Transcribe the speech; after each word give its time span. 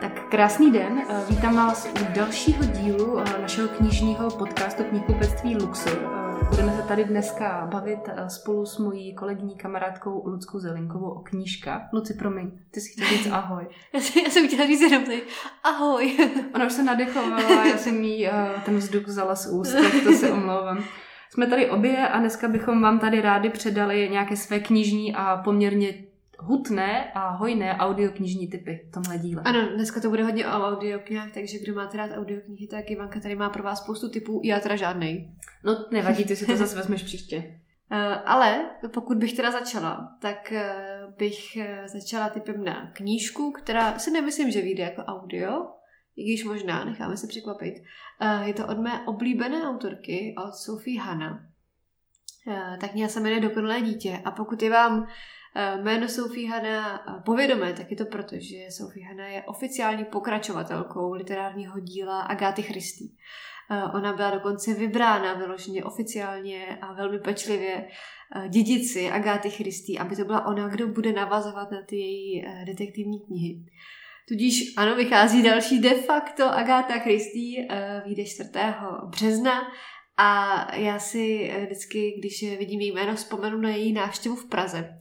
Tak 0.00 0.28
krásný 0.28 0.70
den, 0.72 1.02
eh, 1.08 1.24
vítám 1.30 1.56
vás 1.56 1.88
u 2.00 2.12
dalšího 2.14 2.64
dílu 2.64 3.18
eh, 3.18 3.40
našeho 3.42 3.68
knižního 3.68 4.30
podcastu 4.30 4.84
knihkupectví 4.84 5.56
Luxor. 5.56 5.98
Eh, 6.42 6.44
budeme 6.50 6.72
se 6.72 6.82
tady 6.82 7.04
dneska 7.04 7.68
bavit 7.72 7.98
spolu 8.28 8.66
s 8.66 8.78
mojí 8.78 9.14
kolegyní 9.14 9.56
kamarádkou 9.56 10.22
Luckou 10.26 10.58
Zelinkovou 10.58 11.10
o 11.10 11.20
knížkách. 11.20 11.82
Luci, 11.92 12.14
promiň, 12.14 12.50
ty 12.70 12.80
si 12.80 12.92
chtěla 12.92 13.08
říct 13.08 13.28
ahoj. 13.32 13.66
já, 13.94 14.00
jsem, 14.00 14.22
já 14.24 14.30
jsem 14.30 14.48
chtěla 14.48 14.66
říct 14.66 14.80
jenom 14.80 15.04
tady 15.04 15.22
ahoj. 15.64 16.16
Ona 16.54 16.66
už 16.66 16.72
se 16.72 16.82
nadechovala, 16.82 17.66
já 17.66 17.76
jsem 17.76 18.04
jí 18.04 18.28
ten 18.64 18.76
vzduch 18.76 19.06
vzala 19.06 19.36
z 19.36 19.46
úst, 19.46 19.72
tak 19.72 20.02
to 20.04 20.12
se 20.12 20.30
omlouvám. 20.30 20.84
Jsme 21.30 21.46
tady 21.46 21.70
obě 21.70 22.08
a 22.08 22.18
dneska 22.18 22.48
bychom 22.48 22.82
vám 22.82 22.98
tady 22.98 23.20
rádi 23.20 23.50
předali 23.50 24.08
nějaké 24.10 24.36
své 24.36 24.60
knižní 24.60 25.14
a 25.14 25.36
poměrně 25.36 26.07
hutné 26.42 27.12
a 27.12 27.30
hojné 27.30 27.76
audioknižní 27.76 28.48
typy 28.48 28.86
v 28.88 28.92
tomhle 28.92 29.18
díle. 29.18 29.42
Ano, 29.44 29.68
dneska 29.74 30.00
to 30.00 30.10
bude 30.10 30.24
hodně 30.24 30.46
o 30.46 30.50
audioknihách, 30.50 31.32
takže 31.32 31.58
kdo 31.58 31.74
máte 31.74 31.96
rád 31.96 32.10
audioknihy, 32.16 32.66
tak 32.66 32.90
Ivanka 32.90 33.20
tady 33.20 33.36
má 33.36 33.50
pro 33.50 33.62
vás 33.62 33.82
spoustu 33.82 34.08
typů, 34.08 34.40
já 34.44 34.60
teda 34.60 34.76
žádnej. 34.76 35.30
No 35.64 35.86
nevadí, 35.90 36.24
ty 36.24 36.36
si 36.36 36.46
to 36.46 36.56
zase 36.56 36.76
vezmeš 36.76 37.02
příště. 37.02 37.36
Uh, 37.36 37.98
ale 38.24 38.70
pokud 38.94 39.18
bych 39.18 39.32
teda 39.32 39.50
začala, 39.50 40.16
tak 40.20 40.52
uh, 40.52 41.14
bych 41.18 41.56
uh, 41.56 41.86
začala 41.86 42.28
typem 42.28 42.64
na 42.64 42.90
knížku, 42.92 43.52
která 43.52 43.98
si 43.98 44.10
nemyslím, 44.10 44.50
že 44.50 44.62
vyjde 44.62 44.82
jako 44.82 45.02
audio, 45.02 45.66
i 46.16 46.24
když 46.24 46.44
možná, 46.44 46.84
necháme 46.84 47.16
se 47.16 47.26
překvapit. 47.26 47.74
Je 48.44 48.54
to 48.54 48.66
od 48.66 48.78
mé 48.78 49.06
oblíbené 49.06 49.62
autorky, 49.62 50.34
od 50.46 50.54
Sophie 50.54 51.00
Hanna. 51.00 51.46
Tak 52.80 52.90
kniha 52.90 53.08
se 53.08 53.20
jmenuje 53.20 53.40
Dokonalé 53.40 53.80
dítě 53.80 54.22
a 54.24 54.30
pokud 54.30 54.62
je 54.62 54.70
vám 54.70 55.06
Eh, 55.06 55.37
jméno 55.82 56.08
Sophie 56.08 56.50
Hanna 56.50 57.04
eh, 57.08 57.22
povědomé, 57.24 57.72
tak 57.72 57.90
je 57.90 57.96
to 57.96 58.04
proto, 58.04 58.36
že 58.38 58.56
Sophie 58.70 59.06
Hanna 59.06 59.26
je 59.26 59.42
oficiální 59.42 60.04
pokračovatelkou 60.04 61.12
literárního 61.12 61.80
díla 61.80 62.20
Agáty 62.20 62.62
Christy. 62.62 63.04
Eh, 63.70 63.82
ona 63.94 64.12
byla 64.12 64.30
dokonce 64.30 64.74
vybrána 64.74 65.34
vyloženě 65.34 65.84
oficiálně 65.84 66.78
a 66.80 66.92
velmi 66.92 67.18
pečlivě 67.18 67.88
dědici 68.48 69.10
Agáty 69.10 69.50
Christy, 69.50 69.98
aby 69.98 70.16
to 70.16 70.24
byla 70.24 70.46
ona, 70.46 70.68
kdo 70.68 70.88
bude 70.88 71.12
navazovat 71.12 71.70
na 71.70 71.82
ty 71.82 71.96
její 71.96 72.44
detektivní 72.66 73.20
knihy. 73.20 73.64
Tudíž 74.28 74.74
ano, 74.76 74.96
vychází 74.96 75.42
další 75.42 75.78
de 75.80 75.94
facto 75.94 76.44
Agáta 76.44 76.98
Christy, 76.98 77.68
vyjde 78.04 78.24
4. 78.24 78.50
března 79.04 79.60
a 80.16 80.66
já 80.76 80.98
si 80.98 81.52
vždycky, 81.64 82.14
když 82.18 82.58
vidím 82.58 82.80
její 82.80 82.92
jméno, 82.92 83.14
vzpomenu 83.14 83.58
na 83.58 83.70
její 83.70 83.92
návštěvu 83.92 84.36
v 84.36 84.48
Praze 84.48 84.98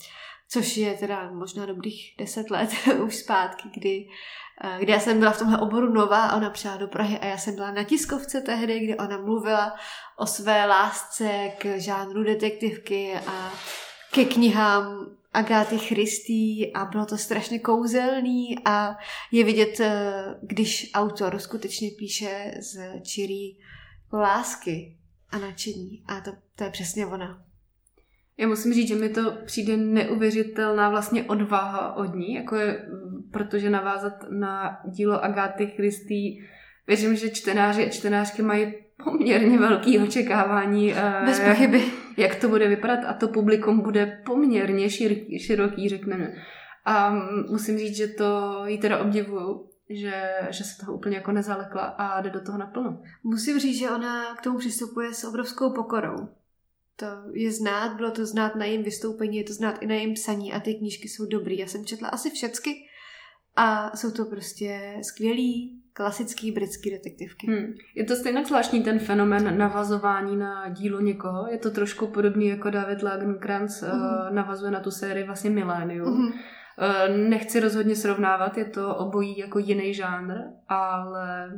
což 0.50 0.78
je 0.78 0.94
teda 0.94 1.32
možná 1.32 1.66
dobrých 1.66 2.16
deset 2.18 2.50
let 2.50 2.70
už 3.04 3.16
zpátky, 3.16 3.70
kdy, 3.74 4.08
eh, 4.64 4.78
kdy 4.80 4.92
já 4.92 5.00
jsem 5.00 5.20
byla 5.20 5.32
v 5.32 5.40
tomhle 5.40 5.58
oboru 5.58 5.94
nová 5.94 6.26
a 6.26 6.38
ona 6.38 6.50
přijela 6.50 6.78
do 6.78 6.88
Prahy 6.88 7.20
a 7.20 7.26
já 7.26 7.38
jsem 7.38 7.56
byla 7.56 7.72
na 7.72 7.84
tiskovce 7.84 8.42
tehdy, 8.42 8.80
kdy 8.80 8.98
ona 8.98 9.18
mluvila 9.18 9.76
o 10.18 10.26
své 10.26 10.66
lásce 10.66 11.52
k 11.58 11.80
žánru 11.80 12.24
detektivky 12.24 13.14
a 13.28 13.52
ke 14.12 14.26
knihám 14.26 15.18
Agáty 15.34 15.78
Christy 15.78 16.72
a 16.74 16.86
bylo 16.86 17.06
to 17.06 17.18
strašně 17.18 17.60
kouzelný 17.60 18.56
a 18.66 18.98
je 19.32 19.44
vidět, 19.44 19.80
eh, 19.80 20.36
když 20.42 20.92
autor 20.94 21.40
skutečně 21.40 21.92
píše 21.98 22.54
z 22.60 23.02
čirý 23.02 23.58
lásky 24.14 24.98
a 25.30 25.38
nadšení 25.38 26.04
a 26.08 26.22
to, 26.22 26.32
to 26.56 26.64
je 26.64 26.70
přesně 26.70 27.06
ona. 27.06 27.47
Já 28.40 28.48
musím 28.48 28.74
říct, 28.74 28.88
že 28.88 28.96
mi 28.96 29.10
to 29.10 29.34
přijde 29.46 29.78
neuvěřitelná 29.78 30.90
vlastně 30.90 31.24
odvaha 31.24 31.94
od 31.94 32.16
ní, 32.16 32.34
jako 32.34 32.56
je, 32.56 32.86
protože 33.32 33.70
navázat 33.70 34.14
na 34.30 34.80
dílo 34.86 35.24
Agáty 35.24 35.68
Christy, 35.68 36.48
věřím, 36.88 37.16
že 37.16 37.30
čtenáři 37.30 37.86
a 37.86 37.90
čtenářky 37.90 38.42
mají 38.42 38.74
poměrně 39.04 39.60
velký 39.60 40.00
očekávání, 40.00 40.94
eh, 40.94 41.22
Bez 41.26 41.40
pochyby. 41.40 41.84
jak 42.18 42.36
to 42.36 42.50
bude 42.50 42.68
vypadat 42.68 43.00
a 43.06 43.14
to 43.14 43.28
publikum 43.28 43.82
bude 43.82 44.22
poměrně 44.26 44.90
široký, 44.90 45.40
široký 45.40 45.90
řekneme. 45.90 46.34
A 46.86 47.16
musím 47.50 47.78
říct, 47.78 47.96
že 47.96 48.08
to 48.08 48.62
jí 48.66 48.78
teda 48.78 49.00
obdivuju, 49.00 49.70
že, 49.90 50.24
že 50.50 50.64
se 50.64 50.86
toho 50.86 50.94
úplně 50.94 51.16
jako 51.16 51.32
nezalekla 51.32 51.82
a 51.82 52.22
jde 52.22 52.30
do 52.30 52.42
toho 52.42 52.58
naplno. 52.58 53.02
Musím 53.24 53.60
říct, 53.60 53.80
že 53.80 53.90
ona 53.90 54.36
k 54.36 54.42
tomu 54.42 54.58
přistupuje 54.58 55.14
s 55.14 55.24
obrovskou 55.24 55.74
pokorou 55.74 56.16
to 57.00 57.06
je 57.34 57.52
znát, 57.52 57.96
bylo 57.96 58.12
to 58.12 58.26
znát 58.26 58.56
na 58.56 58.66
jejím 58.66 58.84
vystoupení, 58.84 59.38
je 59.38 59.44
to 59.44 59.54
znát 59.54 59.78
i 59.82 59.88
na 59.88 59.96
jejím 59.96 60.14
psaní 60.14 60.54
a 60.54 60.60
ty 60.60 60.74
knížky 60.74 61.08
jsou 61.08 61.26
dobrý. 61.26 61.58
Já 61.58 61.68
jsem 61.68 61.86
četla 61.86 62.10
asi 62.10 62.30
všecky 62.30 62.76
a 63.56 63.98
jsou 63.98 64.12
to 64.12 64.26
prostě 64.26 65.00
skvělý, 65.02 65.82
klasický 65.94 66.52
britský 66.52 66.92
detektivky. 66.92 67.48
Hmm. 67.48 67.74
Je 67.96 68.04
to 68.04 68.16
stejně 68.16 68.46
zvláštní 68.46 68.84
ten 68.84 69.00
fenomen 69.00 69.58
navazování 69.58 70.38
na 70.38 70.70
dílo 70.70 71.02
někoho. 71.02 71.48
Je 71.48 71.58
to 71.58 71.72
trošku 71.72 72.08
podobný 72.08 72.48
jako 72.48 72.70
David 72.70 73.04
Lagerkrantz 73.04 73.84
uh, 73.84 73.90
uh, 73.90 73.96
navazuje 74.30 74.72
na 74.72 74.80
tu 74.80 74.92
sérii 74.92 75.26
vlastně 75.26 75.50
Milénium. 75.50 76.18
Uh, 76.18 77.18
nechci 77.18 77.60
rozhodně 77.60 77.96
srovnávat, 77.96 78.58
je 78.58 78.66
to 78.66 78.96
obojí 78.96 79.38
jako 79.38 79.60
jiný 79.60 79.94
žánr, 79.94 80.34
ale 80.68 81.50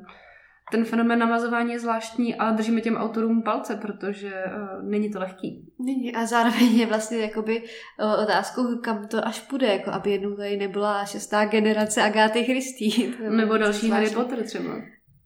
ten 0.72 0.86
fenomen 0.86 1.20
namazování 1.20 1.72
je 1.72 1.80
zvláštní 1.80 2.36
a 2.36 2.52
držíme 2.52 2.82
těm 2.82 2.96
autorům 2.96 3.44
palce, 3.44 3.76
protože 3.76 4.44
uh, 4.46 4.90
není 4.90 5.10
to 5.10 5.20
lehký. 5.20 5.72
Není 5.80 6.16
a 6.16 6.26
zároveň 6.26 6.76
je 6.76 6.86
vlastně 6.86 7.18
jakoby 7.18 7.64
uh, 7.64 8.24
otázkou, 8.24 8.78
kam 8.78 9.08
to 9.08 9.28
až 9.28 9.40
půjde, 9.40 9.68
jako 9.68 9.92
aby 9.92 10.12
jednou 10.12 10.36
tady 10.36 10.58
nebyla 10.58 11.06
šestá 11.06 11.46
generace 11.46 12.02
Agáty 12.02 12.44
Christy. 12.44 13.14
Nebo 13.30 13.58
další 13.58 13.88
zvláštní. 13.88 13.90
Harry 13.90 14.10
Potter 14.10 14.46
třeba. 14.46 14.76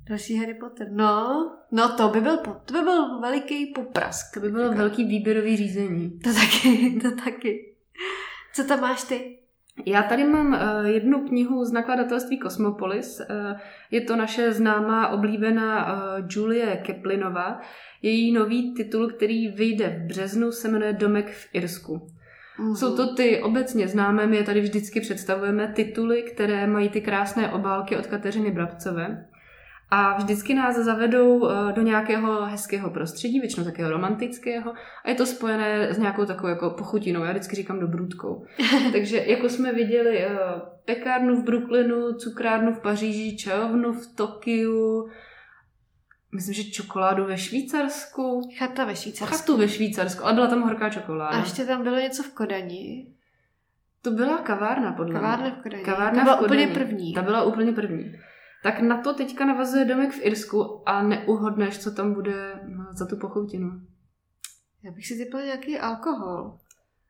Další 0.09 0.37
Harry 0.37 0.53
Potter. 0.53 0.87
No, 0.91 1.51
no 1.71 1.89
to 1.89 2.07
by 2.09 2.21
byl, 2.21 2.37
to 2.37 2.73
by 2.73 2.79
byl 2.81 3.19
veliký 3.19 3.65
poprask. 3.65 4.33
To 4.33 4.39
by 4.39 4.51
bylo 4.51 4.73
velký 4.73 5.03
výběrový 5.03 5.57
řízení. 5.57 6.19
To 6.19 6.33
taky, 6.33 6.99
to 7.01 7.11
taky. 7.23 7.75
Co 8.53 8.63
tam 8.63 8.81
máš 8.81 9.03
ty? 9.03 9.42
Já 9.85 10.03
tady 10.03 10.23
mám 10.23 10.53
uh, 10.53 10.85
jednu 10.85 11.27
knihu 11.27 11.65
z 11.65 11.71
nakladatelství 11.71 12.39
Cosmopolis. 12.39 13.19
Uh, 13.19 13.59
je 13.91 14.01
to 14.01 14.15
naše 14.15 14.53
známá, 14.53 15.07
oblíbená 15.07 15.93
uh, 15.93 16.27
Julie 16.29 16.77
Keplinova. 16.77 17.61
Její 18.01 18.31
nový 18.31 18.73
titul, 18.73 19.07
který 19.07 19.47
vyjde 19.47 19.89
v 19.89 20.07
březnu, 20.07 20.51
se 20.51 20.67
jmenuje 20.67 20.93
Domek 20.93 21.31
v 21.31 21.49
Irsku. 21.53 22.07
Uhum. 22.59 22.75
Jsou 22.75 22.95
to 22.95 23.15
ty 23.15 23.41
obecně 23.41 23.87
známé, 23.87 24.27
my 24.27 24.37
je 24.37 24.43
tady 24.43 24.61
vždycky 24.61 25.01
představujeme, 25.01 25.67
tituly, 25.67 26.23
které 26.23 26.67
mají 26.67 26.89
ty 26.89 27.01
krásné 27.01 27.51
obálky 27.51 27.97
od 27.97 28.07
Kateřiny 28.07 28.51
Brabcové 28.51 29.25
a 29.93 30.17
vždycky 30.17 30.53
nás 30.53 30.75
zavedou 30.75 31.49
eh, 31.49 31.73
do 31.73 31.81
nějakého 31.81 32.45
hezkého 32.45 32.89
prostředí, 32.89 33.39
většinou 33.39 33.65
takého 33.65 33.89
romantického 33.89 34.73
a 35.05 35.09
je 35.09 35.15
to 35.15 35.25
spojené 35.25 35.93
s 35.93 35.97
nějakou 35.97 36.25
takovou 36.25 36.47
jako 36.47 36.69
pochutinou, 36.69 37.23
já 37.23 37.31
vždycky 37.31 37.55
říkám 37.55 37.79
dobrůdkou. 37.79 38.45
Takže 38.91 39.23
jako 39.27 39.49
jsme 39.49 39.73
viděli 39.73 40.17
eh, 40.17 40.37
pekárnu 40.85 41.35
v 41.35 41.43
Brooklynu, 41.43 42.13
cukrárnu 42.13 42.73
v 42.73 42.79
Paříži, 42.79 43.37
čajovnu 43.37 43.93
v 43.93 44.15
Tokiu, 44.15 45.09
myslím, 46.35 46.53
že 46.53 46.63
čokoládu 46.63 47.25
ve 47.25 47.37
Švýcarsku. 47.37 48.41
Chata 48.57 48.85
ve 48.85 48.95
Švýcarsku. 48.95 49.37
Chatu 49.37 49.57
ve 49.57 49.67
Švýcarsku, 49.67 50.23
ale 50.23 50.33
byla 50.33 50.47
tam 50.47 50.61
horká 50.61 50.89
čokoláda. 50.89 51.37
A 51.37 51.39
ještě 51.39 51.65
tam 51.65 51.83
bylo 51.83 51.99
něco 51.99 52.23
v 52.23 52.33
Kodani. 52.33 53.07
To 54.01 54.11
byla 54.11 54.37
kavárna, 54.37 54.91
podle 54.91 55.13
Kavárna 55.13 55.49
v 55.49 55.63
Kodani. 55.63 55.83
Kavárna 55.83 56.19
to 56.19 56.23
byla 56.23 56.35
v 56.35 56.39
Kodani. 56.39 56.63
úplně 56.63 56.85
první. 56.85 57.13
Ta 57.13 57.21
byla 57.21 57.43
úplně 57.43 57.71
první. 57.71 58.15
Tak 58.63 58.79
na 58.79 59.01
to 59.01 59.13
teďka 59.13 59.45
navazuje 59.45 59.85
domek 59.85 60.11
v 60.11 60.25
Irsku 60.25 60.89
a 60.89 61.03
neuhodneš, 61.03 61.79
co 61.79 61.91
tam 61.91 62.13
bude 62.13 62.59
no, 62.67 62.85
za 62.91 63.05
tu 63.05 63.17
pochoutinu. 63.17 63.69
Já 64.83 64.91
bych 64.91 65.07
si 65.07 65.17
typla 65.17 65.41
nějaký 65.41 65.79
alkohol. 65.79 66.57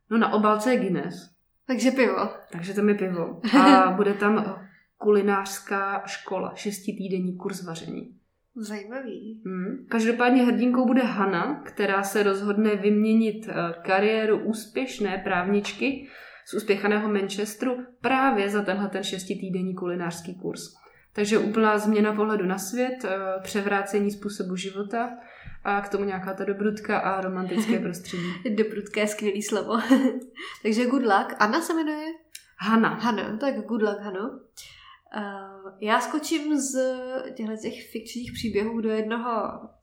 No 0.10 0.18
na 0.18 0.34
obálce 0.34 0.74
je 0.74 0.80
Guinness. 0.80 1.30
Takže 1.68 1.92
pivo. 1.92 2.30
Takže 2.52 2.74
tam 2.74 2.90
je 2.90 2.96
pivo. 2.96 3.42
A 3.60 3.92
bude 3.96 4.14
tam 4.14 4.60
kulinářská 4.98 6.04
škola, 6.06 6.52
šestitýdenní 6.56 7.38
kurz 7.38 7.64
vaření. 7.64 8.18
Zajímavý. 8.56 9.42
Hmm. 9.46 9.86
Každopádně 9.90 10.44
hrdinkou 10.44 10.86
bude 10.86 11.02
Hanna, 11.02 11.64
která 11.64 12.04
se 12.04 12.24
rozhodne 12.24 12.76
vyměnit 12.76 13.50
eh, 13.50 13.54
kariéru 13.82 14.38
úspěšné 14.38 15.18
právničky 15.18 16.08
z 16.46 16.54
úspěchaného 16.54 17.10
Manchesteru 17.10 17.86
právě 18.02 18.50
za 18.50 18.62
tenhle 18.62 18.90
ten 18.90 19.04
šestitýdenní 19.04 19.76
kulinářský 19.76 20.36
kurz. 20.36 20.83
Takže 21.14 21.38
úplná 21.38 21.78
změna 21.78 22.14
pohledu 22.14 22.46
na 22.46 22.58
svět, 22.58 23.06
eh, 23.06 23.10
převrácení 23.44 24.12
způsobu 24.12 24.56
života 24.56 25.10
a 25.64 25.82
k 25.82 25.90
tomu 25.90 26.06
nějaká 26.06 26.34
ta 26.34 26.46
dobrutka 26.46 27.00
a 27.00 27.22
romantické 27.22 27.80
prostředí. 27.84 28.34
dobrutka 28.56 29.02
je 29.02 29.08
skvělý 29.08 29.44
slovo. 29.44 29.74
Takže 30.64 30.86
good 30.86 31.04
luck. 31.04 31.36
Anna 31.40 31.62
se 31.62 31.74
jmenuje? 31.74 32.06
Hanna. 32.58 32.90
Hanna, 32.90 33.38
tak 33.38 33.56
good 33.56 33.82
luck, 33.82 34.00
Hanno. 34.00 34.30
Uh, 35.18 35.72
já 35.82 36.02
skočím 36.02 36.60
z 36.60 36.78
těchto 37.34 37.58
těch 37.58 37.92
fikčních 37.92 38.32
příběhů 38.32 38.82
do 38.82 38.90
jednoho 38.90 39.32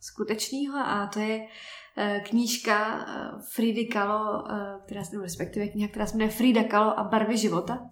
skutečného 0.00 0.78
a 0.78 1.06
to 1.06 1.20
je 1.20 1.38
uh, 1.38 2.24
knížka 2.24 2.96
uh, 2.96 3.40
Fridy 3.54 3.84
Kalo, 3.86 4.44
která 4.86 5.02
respektive 5.22 5.68
kniha, 5.68 5.88
která 5.88 6.06
se 6.06 6.16
jmenuje 6.16 6.36
Frida 6.36 6.64
Kalo 6.64 6.98
a 6.98 7.04
barvy 7.04 7.36
života. 7.36 7.90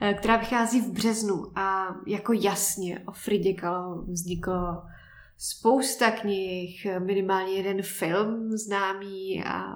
Eh, 0.00 0.14
která 0.14 0.36
vychází 0.36 0.80
v 0.80 0.92
březnu 0.92 1.58
a 1.58 1.96
jako 2.06 2.32
jasně 2.32 3.02
o 3.06 3.12
Fridě 3.12 3.52
Kahlo 3.54 4.02
vzniklo 4.02 4.82
spousta 5.38 6.10
knih, 6.10 6.86
minimálně 6.98 7.52
jeden 7.52 7.82
film 7.82 8.50
známý 8.50 9.44
a 9.46 9.74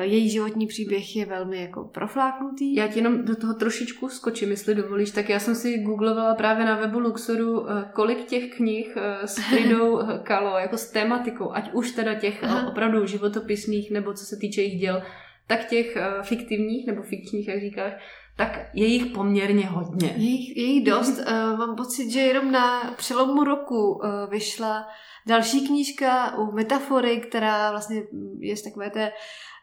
její 0.00 0.30
životní 0.30 0.66
příběh 0.66 1.16
je 1.16 1.26
velmi 1.26 1.60
jako 1.60 1.84
profláknutý. 1.84 2.74
Já 2.74 2.88
ti 2.88 2.98
jenom 2.98 3.24
do 3.24 3.36
toho 3.36 3.54
trošičku 3.54 4.08
skočím, 4.08 4.50
jestli 4.50 4.74
dovolíš. 4.74 5.10
Tak 5.10 5.28
já 5.28 5.38
jsem 5.38 5.54
si 5.54 5.78
googlovala 5.78 6.34
právě 6.34 6.66
na 6.66 6.76
webu 6.76 6.98
Luxoru, 6.98 7.70
eh, 7.70 7.90
kolik 7.92 8.24
těch 8.24 8.54
knih 8.54 8.96
eh, 8.96 9.26
s 9.26 9.38
Fridou 9.48 10.00
Kalo, 10.22 10.58
jako 10.58 10.76
s 10.76 10.90
tématikou, 10.90 11.52
ať 11.52 11.72
už 11.72 11.90
teda 11.90 12.14
těch 12.14 12.44
Aha. 12.44 12.68
opravdu 12.68 13.06
životopisných, 13.06 13.90
nebo 13.90 14.12
co 14.12 14.24
se 14.24 14.36
týče 14.36 14.62
jejich 14.62 14.80
děl, 14.80 15.02
tak 15.46 15.64
těch 15.64 15.96
fiktivních, 16.22 16.86
nebo 16.86 17.02
fikčních, 17.02 17.48
jak 17.48 17.60
říkáš, 17.60 17.92
tak 18.40 18.60
je 18.74 18.86
jich 18.86 19.06
poměrně 19.06 19.66
hodně. 19.66 20.08
Je 20.16 20.28
jich, 20.28 20.56
je 20.56 20.62
jich 20.62 20.84
dost. 20.84 21.18
uh, 21.18 21.58
mám 21.58 21.76
pocit, 21.76 22.10
že 22.10 22.20
jenom 22.20 22.52
na 22.52 22.94
přelomu 22.96 23.44
roku 23.44 23.92
uh, 23.92 24.00
vyšla 24.30 24.88
další 25.26 25.66
knížka 25.66 26.38
u 26.38 26.52
Metafory, 26.52 27.20
která 27.20 27.70
vlastně 27.70 28.02
je 28.38 28.56
z 28.56 28.62
takové 28.62 28.90
té 28.90 29.12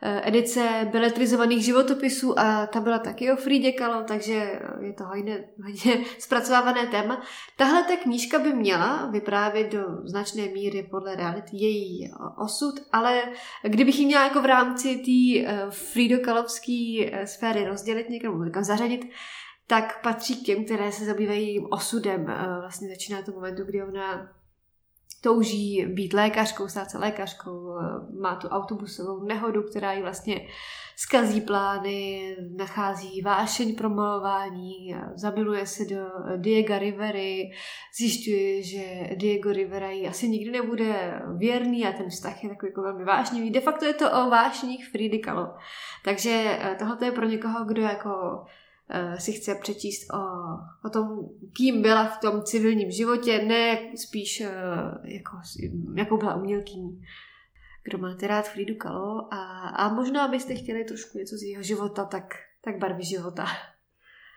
edice 0.03 0.89
beletrizovaných 0.91 1.65
životopisů 1.65 2.39
a 2.39 2.67
ta 2.67 2.79
byla 2.79 2.99
taky 2.99 3.31
o 3.31 3.35
Frídě 3.35 3.71
Kahlo, 3.71 4.03
takže 4.03 4.59
je 4.79 4.93
to 4.93 5.03
hodně, 5.03 5.43
hodně 5.63 6.05
zpracovávané 6.19 6.87
téma. 6.87 7.21
Tahle 7.57 7.83
ta 7.83 7.95
knížka 7.95 8.39
by 8.39 8.53
měla 8.53 9.05
vyprávět 9.05 9.71
do 9.71 9.83
značné 10.03 10.45
míry 10.45 10.87
podle 10.91 11.15
reality 11.15 11.57
její 11.57 12.11
osud, 12.37 12.75
ale 12.91 13.23
kdybych 13.63 13.99
ji 13.99 14.05
měla 14.05 14.23
jako 14.23 14.41
v 14.41 14.45
rámci 14.45 14.95
té 14.95 15.51
eh, 15.51 15.65
Frído-Kalovské 15.69 17.09
eh, 17.11 17.27
sféry 17.27 17.65
rozdělit 17.65 18.09
někam, 18.09 18.45
někam 18.45 18.63
zařadit, 18.63 19.09
tak 19.67 20.01
patří 20.01 20.35
k 20.35 20.45
těm, 20.45 20.65
které 20.65 20.91
se 20.91 21.05
zabývají 21.05 21.47
jejím 21.47 21.67
osudem. 21.71 22.25
Vlastně 22.61 22.89
začíná 22.89 23.21
to 23.21 23.31
momentu, 23.31 23.63
kdy 23.63 23.83
ona 23.83 24.29
touží 25.21 25.85
být 25.85 26.13
lékařkou, 26.13 26.67
stát 26.67 26.91
se 26.91 26.97
lékařkou, 26.97 27.75
má 28.21 28.35
tu 28.35 28.47
autobusovou 28.47 29.23
nehodu, 29.23 29.63
která 29.63 29.93
jí 29.93 30.01
vlastně 30.01 30.47
skazí 30.95 31.41
plány, 31.41 32.35
nachází 32.57 33.21
vášeň 33.21 33.75
pro 33.75 33.89
malování, 33.89 34.95
zamiluje 35.15 35.65
se 35.65 35.85
do 35.85 36.05
Diego 36.37 36.79
Rivery, 36.79 37.51
zjišťuje, 37.97 38.63
že 38.63 39.09
Diego 39.15 39.53
Rivera 39.53 39.89
jí 39.89 40.07
asi 40.07 40.29
nikdy 40.29 40.51
nebude 40.51 41.21
věrný 41.37 41.85
a 41.85 41.91
ten 41.91 42.09
vztah 42.09 42.43
je 42.43 42.49
takový 42.49 42.69
jako 42.69 42.81
velmi 42.81 43.03
vášnivý. 43.03 43.51
De 43.51 43.61
facto 43.61 43.85
je 43.85 43.93
to 43.93 44.11
o 44.11 44.29
vášních 44.29 44.89
Fridy 44.89 45.19
Kahlo. 45.19 45.53
Takže 46.03 46.59
eh, 46.61 46.75
tohle 46.79 46.97
je 47.03 47.11
pro 47.11 47.25
někoho, 47.25 47.65
kdo 47.65 47.81
jako 47.81 48.09
Eh, 48.09 48.66
si 49.17 49.31
chce 49.31 49.55
přečíst 49.55 50.13
o, 50.13 50.17
o 50.87 50.89
tom, 50.89 51.29
kým 51.57 51.81
byla 51.81 52.07
v 52.07 52.19
tom 52.19 52.43
civilním 52.43 52.91
životě, 52.91 53.41
ne 53.45 53.79
spíš 53.95 54.41
eh, 54.41 54.51
jako, 55.03 55.37
jakou 55.95 56.17
byla 56.17 56.35
umělkyní. 56.35 57.01
Kdo 57.83 57.97
máte 57.97 58.27
rád 58.27 58.47
Fridu 58.47 58.75
Kalo 58.75 59.33
a, 59.33 59.69
a 59.69 59.93
možná 59.93 60.27
byste 60.27 60.55
chtěli 60.55 60.83
trošku 60.83 61.17
něco 61.17 61.35
z 61.37 61.43
jeho 61.43 61.63
života, 61.63 62.05
tak, 62.05 62.33
tak 62.63 62.77
barvy 62.77 63.03
života. 63.03 63.45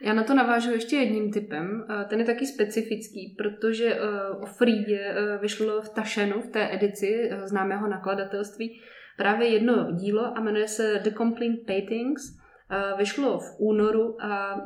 Já 0.02 0.14
na 0.14 0.24
to 0.24 0.34
navážu 0.34 0.70
ještě 0.70 0.96
jedním 0.96 1.32
typem. 1.32 1.86
Eh, 1.90 2.04
ten 2.04 2.20
je 2.20 2.26
taky 2.26 2.46
specifický, 2.46 3.34
protože 3.38 4.00
o 4.40 4.46
Frídě 4.46 5.14
vyšlo 5.40 5.82
v 5.82 5.88
Tašenu, 5.88 6.40
v 6.40 6.48
té 6.48 6.74
edici 6.74 7.30
známého 7.44 7.88
nakladatelství, 7.88 8.80
právě 9.16 9.48
jedno 9.48 9.92
dílo 9.92 10.38
a 10.38 10.40
jmenuje 10.40 10.68
se 10.68 11.00
The 11.04 11.10
Complete 11.10 11.64
Paintings– 11.66 12.39
vyšlo 12.98 13.38
v 13.38 13.56
únoru 13.58 14.24
a 14.24 14.60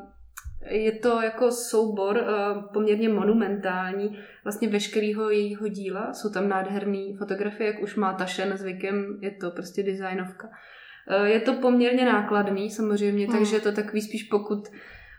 je 0.70 0.92
to 0.92 1.22
jako 1.22 1.50
soubor 1.50 2.24
poměrně 2.72 3.08
monumentální 3.08 4.18
vlastně 4.44 4.68
veškerého 4.68 5.30
jejího 5.30 5.68
díla. 5.68 6.12
Jsou 6.12 6.30
tam 6.30 6.48
nádherné 6.48 7.16
fotografie, 7.18 7.72
jak 7.72 7.82
už 7.82 7.96
má 7.96 8.12
Tašen 8.12 8.56
zvykem, 8.56 9.18
je 9.20 9.30
to 9.30 9.50
prostě 9.50 9.82
designovka. 9.82 10.48
Je 11.24 11.40
to 11.40 11.52
poměrně 11.52 12.04
nákladný 12.04 12.70
samozřejmě, 12.70 13.26
hmm. 13.26 13.38
takže 13.38 13.56
je 13.56 13.60
to 13.60 13.72
takový 13.72 14.00
spíš 14.00 14.22
pokud 14.22 14.68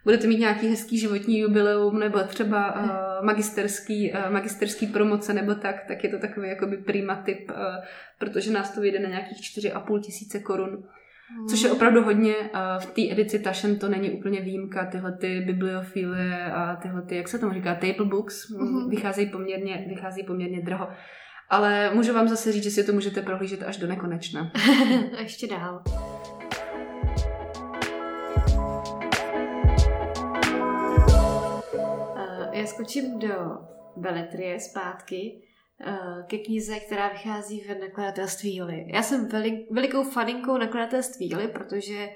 budete 0.05 0.27
mít 0.27 0.39
nějaký 0.39 0.67
hezký 0.67 0.99
životní 0.99 1.39
jubileum 1.39 1.99
nebo 1.99 2.19
třeba 2.19 2.75
uh, 2.75 3.25
magisterský, 3.25 4.11
uh, 4.11 4.31
magisterský 4.31 4.87
promoce 4.87 5.33
nebo 5.33 5.55
tak, 5.55 5.75
tak 5.87 6.03
je 6.03 6.09
to 6.09 6.19
takový 6.19 6.49
jakoby 6.49 6.77
prima 6.77 7.15
tip, 7.15 7.51
uh, 7.51 7.57
protože 8.19 8.51
nás 8.51 8.75
to 8.75 8.81
vyjde 8.81 8.99
na 8.99 9.09
nějakých 9.09 9.37
4,5 9.37 10.01
tisíce 10.01 10.39
korun. 10.39 10.83
Což 11.49 11.61
je 11.61 11.71
opravdu 11.71 12.03
hodně. 12.03 12.33
V 12.79 12.85
té 12.85 13.01
edici 13.11 13.39
Taschen 13.39 13.79
to 13.79 13.89
není 13.89 14.11
úplně 14.11 14.41
výjimka. 14.41 14.85
Tyhle 14.85 15.17
ty 15.17 15.41
bibliofily 15.41 16.33
a 16.33 16.75
tyhle 16.75 17.01
ty, 17.01 17.15
jak 17.15 17.27
se 17.27 17.39
tomu 17.39 17.53
říká, 17.53 17.75
table 17.75 18.05
books, 18.05 18.51
uh-huh. 18.51 18.89
vycházejí 18.89 19.29
poměrně, 19.29 19.85
vycházejí 19.89 20.25
poměrně 20.25 20.61
draho. 20.61 20.87
Ale 21.49 21.91
můžu 21.93 22.13
vám 22.13 22.27
zase 22.27 22.51
říct, 22.51 22.63
že 22.63 22.71
si 22.71 22.83
to 22.83 22.93
můžete 22.93 23.21
prohlížet 23.21 23.63
až 23.63 23.77
do 23.77 23.87
nekonečna. 23.87 24.51
a 25.17 25.21
ještě 25.21 25.47
dál. 25.47 25.83
Já 32.51 32.65
skočím 32.65 33.19
do 33.19 33.57
Beletrie 33.97 34.59
zpátky 34.59 35.41
Eh, 35.41 35.54
ke 36.27 36.37
knize, 36.37 36.79
která 36.79 37.09
vychází 37.09 37.61
v 37.61 37.79
nakladatelství 37.79 38.55
Joli. 38.55 38.85
Já 38.93 39.03
jsem 39.03 39.27
velik, 39.27 39.71
velikou 39.71 40.03
faninkou 40.03 40.57
nakladatelství 40.57 41.29
Joli, 41.29 41.47
protože, 41.47 42.09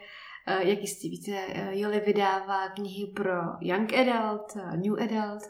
eh, 0.47 0.67
jak 0.67 0.79
jistě 0.79 1.09
víte, 1.09 1.31
eh, 1.31 1.69
Joli 1.71 1.99
vydává 1.99 2.69
knihy 2.69 3.11
pro 3.15 3.41
Young 3.61 3.93
Adult, 3.93 4.55
New 4.75 5.01
Adult 5.01 5.43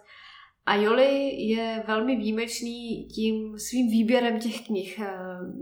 a 0.69 0.75
Joli 0.75 1.35
je 1.41 1.83
velmi 1.87 2.15
výjimečný 2.15 3.05
tím 3.05 3.59
svým 3.59 3.89
výběrem 3.89 4.39
těch 4.39 4.65
knih. 4.65 4.99
Eh, 4.99 5.13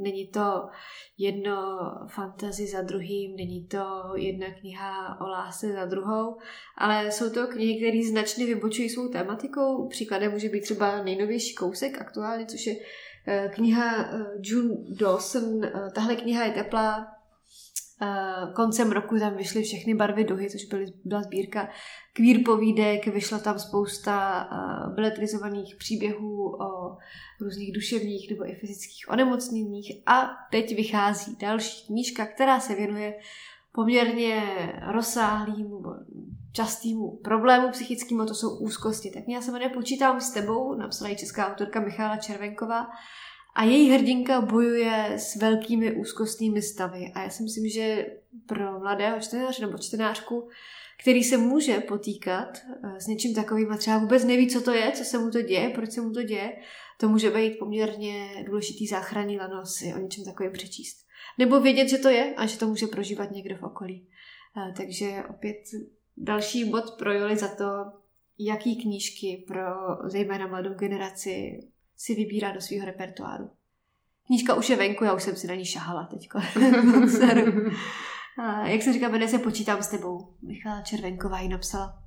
není 0.01 0.27
to 0.27 0.67
jedno 1.17 1.55
fantasy 2.07 2.67
za 2.67 2.81
druhým, 2.81 3.35
není 3.35 3.67
to 3.67 4.13
jedna 4.15 4.47
kniha 4.59 5.21
o 5.21 5.27
lásce 5.27 5.73
za 5.73 5.85
druhou, 5.85 6.37
ale 6.77 7.11
jsou 7.11 7.29
to 7.29 7.47
knihy, 7.47 7.77
které 7.77 8.09
značně 8.09 8.45
vybočují 8.45 8.89
svou 8.89 9.07
tématikou. 9.07 9.87
Příkladem 9.87 10.31
může 10.31 10.49
být 10.49 10.61
třeba 10.61 11.03
nejnovější 11.03 11.55
kousek 11.55 12.01
aktuálně, 12.01 12.45
což 12.45 12.65
je 12.65 12.75
eh, 13.27 13.51
kniha 13.53 13.95
eh, 13.95 14.25
June 14.43 14.75
Dawson. 14.89 15.61
Tahle 15.93 16.15
kniha 16.15 16.45
je 16.45 16.51
teplá, 16.51 17.16
Uh, 18.01 18.53
koncem 18.53 18.91
roku 18.91 19.19
tam 19.19 19.35
vyšly 19.35 19.63
všechny 19.63 19.95
barvy 19.95 20.23
duhy, 20.23 20.49
což 20.49 20.65
byly, 20.65 20.85
byla 21.05 21.23
sbírka 21.23 21.69
queer 22.13 22.37
povídek, 22.45 23.07
vyšla 23.07 23.39
tam 23.39 23.59
spousta 23.59 24.47
uh, 24.51 24.95
beletrizovaných 24.95 25.75
příběhů 25.75 26.55
o 26.55 26.97
různých 27.41 27.73
duševních 27.73 28.29
nebo 28.29 28.49
i 28.49 28.55
fyzických 28.55 29.09
onemocněních 29.09 29.91
a 30.05 30.29
teď 30.51 30.75
vychází 30.75 31.35
další 31.39 31.85
knížka, 31.87 32.25
která 32.25 32.59
se 32.59 32.75
věnuje 32.75 33.13
poměrně 33.71 34.41
rozsáhlým 34.91 35.67
častýmu 36.51 37.19
problému 37.23 37.69
psychickému, 37.71 38.25
to 38.25 38.33
jsou 38.33 38.57
úzkosti. 38.57 39.11
Tak 39.11 39.23
já 39.27 39.41
se 39.41 39.51
jmenuje 39.51 39.69
Počítám 39.69 40.21
s 40.21 40.31
tebou, 40.31 40.75
napsala 40.75 41.09
ji 41.09 41.15
česká 41.15 41.51
autorka 41.51 41.79
Michála 41.79 42.17
Červenková 42.17 42.87
a 43.57 43.63
její 43.63 43.89
hrdinka 43.89 44.41
bojuje 44.41 45.13
s 45.17 45.35
velkými 45.35 45.95
úzkostnými 45.95 46.61
stavy. 46.61 47.11
A 47.15 47.23
já 47.23 47.29
si 47.29 47.43
myslím, 47.43 47.69
že 47.69 48.05
pro 48.45 48.79
mladého 48.79 49.19
čtenáře 49.19 49.65
nebo 49.65 49.77
čtenářku, 49.77 50.49
který 51.01 51.23
se 51.23 51.37
může 51.37 51.79
potýkat 51.79 52.57
eh, 52.57 53.01
s 53.01 53.07
něčím 53.07 53.35
takovým 53.35 53.71
a 53.71 53.77
třeba 53.77 53.97
vůbec 53.97 54.23
neví, 54.23 54.47
co 54.47 54.61
to 54.61 54.71
je, 54.71 54.91
co 54.91 55.03
se 55.03 55.19
mu 55.19 55.31
to 55.31 55.41
děje, 55.41 55.69
proč 55.69 55.91
se 55.91 56.01
mu 56.01 56.11
to 56.11 56.23
děje, 56.23 56.57
to 56.99 57.09
může 57.09 57.31
být 57.31 57.59
poměrně 57.59 58.43
důležitý 58.45 58.87
záchranný 58.87 59.37
lano 59.37 59.65
si 59.65 59.93
o 59.93 59.97
něčem 59.97 60.25
takovým 60.25 60.51
přečíst. 60.51 60.97
Nebo 61.37 61.59
vědět, 61.59 61.87
že 61.87 61.97
to 61.97 62.09
je 62.09 62.33
a 62.35 62.45
že 62.45 62.59
to 62.59 62.67
může 62.67 62.87
prožívat 62.87 63.31
někdo 63.31 63.57
v 63.57 63.63
okolí. 63.63 64.07
Eh, 64.57 64.73
takže 64.77 65.23
opět 65.29 65.57
další 66.17 66.65
bod 66.65 66.91
pro 66.97 67.13
Joli 67.13 67.37
za 67.37 67.47
to, 67.47 67.65
jaký 68.39 68.81
knížky 68.81 69.43
pro 69.47 69.63
zejména 70.03 70.47
mladou 70.47 70.73
generaci 70.73 71.59
si 71.97 72.15
vybírá 72.15 72.51
do 72.51 72.61
svého 72.61 72.85
repertoáru. 72.85 73.49
Knížka 74.27 74.53
už 74.53 74.69
je 74.69 74.75
venku, 74.75 75.03
já 75.03 75.13
už 75.13 75.23
jsem 75.23 75.35
si 75.35 75.47
na 75.47 75.55
ní 75.55 75.65
šahala 75.65 76.05
teďko. 76.05 76.39
jak 78.65 78.81
se 78.81 78.93
říká, 78.93 79.09
jmenuje 79.09 79.27
se 79.27 79.39
Počítám 79.39 79.83
s 79.83 79.87
tebou. 79.87 80.33
Michala 80.41 80.81
Červenková 80.81 81.39
ji 81.39 81.49
napsala. 81.49 82.03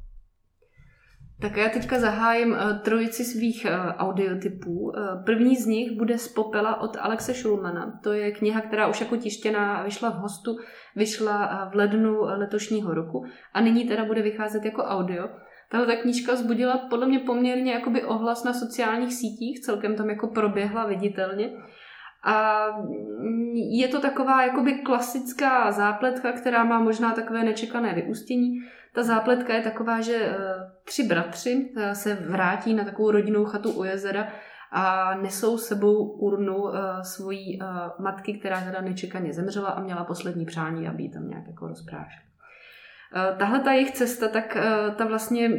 Tak 1.41 1.57
já 1.57 1.69
teďka 1.69 2.01
zahájím 2.01 2.51
uh, 2.51 2.79
trojici 2.83 3.25
svých 3.25 3.67
uh, 3.67 3.71
audiotypů. 3.87 4.71
Uh, 4.71 4.93
první 5.25 5.57
z 5.57 5.67
nich 5.67 5.93
bude 5.93 6.19
z 6.19 6.29
popela 6.29 6.81
od 6.81 6.97
Alexe 7.01 7.35
Schulmana. 7.35 8.01
To 8.03 8.13
je 8.13 8.33
kniha, 8.33 8.61
která 8.61 8.89
už 8.89 9.01
jako 9.01 9.17
tištěná 9.17 9.83
vyšla 9.83 10.11
v 10.11 10.15
hostu, 10.15 10.57
vyšla 10.97 11.69
v 11.73 11.75
lednu 11.75 12.21
letošního 12.21 12.95
roku 12.95 13.25
a 13.53 13.61
nyní 13.61 13.89
teda 13.89 14.05
bude 14.05 14.23
vycházet 14.23 14.65
jako 14.65 14.83
audio. 14.83 15.29
Tahle 15.71 15.87
ta 15.87 15.97
knížka 15.97 16.35
vzbudila 16.35 16.79
podle 16.91 17.07
mě 17.07 17.19
poměrně 17.19 17.73
jakoby 17.73 18.05
ohlas 18.05 18.45
na 18.45 18.53
sociálních 18.53 19.15
sítích, 19.15 19.61
celkem 19.61 19.97
tam 19.97 20.11
jako 20.11 20.27
proběhla 20.27 20.87
viditelně. 20.87 21.51
A 22.25 22.67
je 23.71 23.89
to 23.89 24.01
taková 24.01 24.43
jakoby 24.43 24.73
klasická 24.73 25.73
zápletka, 25.73 26.33
která 26.33 26.65
má 26.65 26.81
možná 26.81 27.13
takové 27.13 27.45
nečekané 27.45 27.95
vyústění. 27.95 28.51
Ta 28.95 29.03
zápletka 29.03 29.55
je 29.55 29.63
taková, 29.63 30.01
že 30.01 30.17
eh, 30.17 30.37
tři 30.85 31.03
bratři 31.03 31.73
eh, 31.77 31.95
se 31.95 32.15
vrátí 32.15 32.75
na 32.75 32.85
takovou 32.85 33.11
rodinnou 33.11 33.45
chatu 33.45 33.73
u 33.73 33.85
jezera 33.85 34.29
a 34.73 35.15
nesou 35.15 35.59
sebou 35.59 36.11
urnu 36.11 36.63
uh, 36.63 36.73
svojí 37.03 37.59
matky, 37.99 38.39
která 38.39 38.61
teda 38.61 38.81
nečekaně 38.81 39.33
zemřela 39.33 39.69
a 39.69 39.83
měla 39.83 40.05
poslední 40.05 40.47
přání, 40.47 40.89
aby 40.89 41.03
ji 41.03 41.11
tam 41.11 41.29
nějak 41.29 41.47
jako 41.47 41.69
rozprášil. 41.69 42.30
Uh, 43.17 43.39
tahle 43.39 43.61
ta 43.61 43.73
jejich 43.73 43.91
cesta, 43.91 44.29
tak 44.29 44.57
uh, 44.57 44.95
ta 44.95 45.07
vlastně 45.07 45.51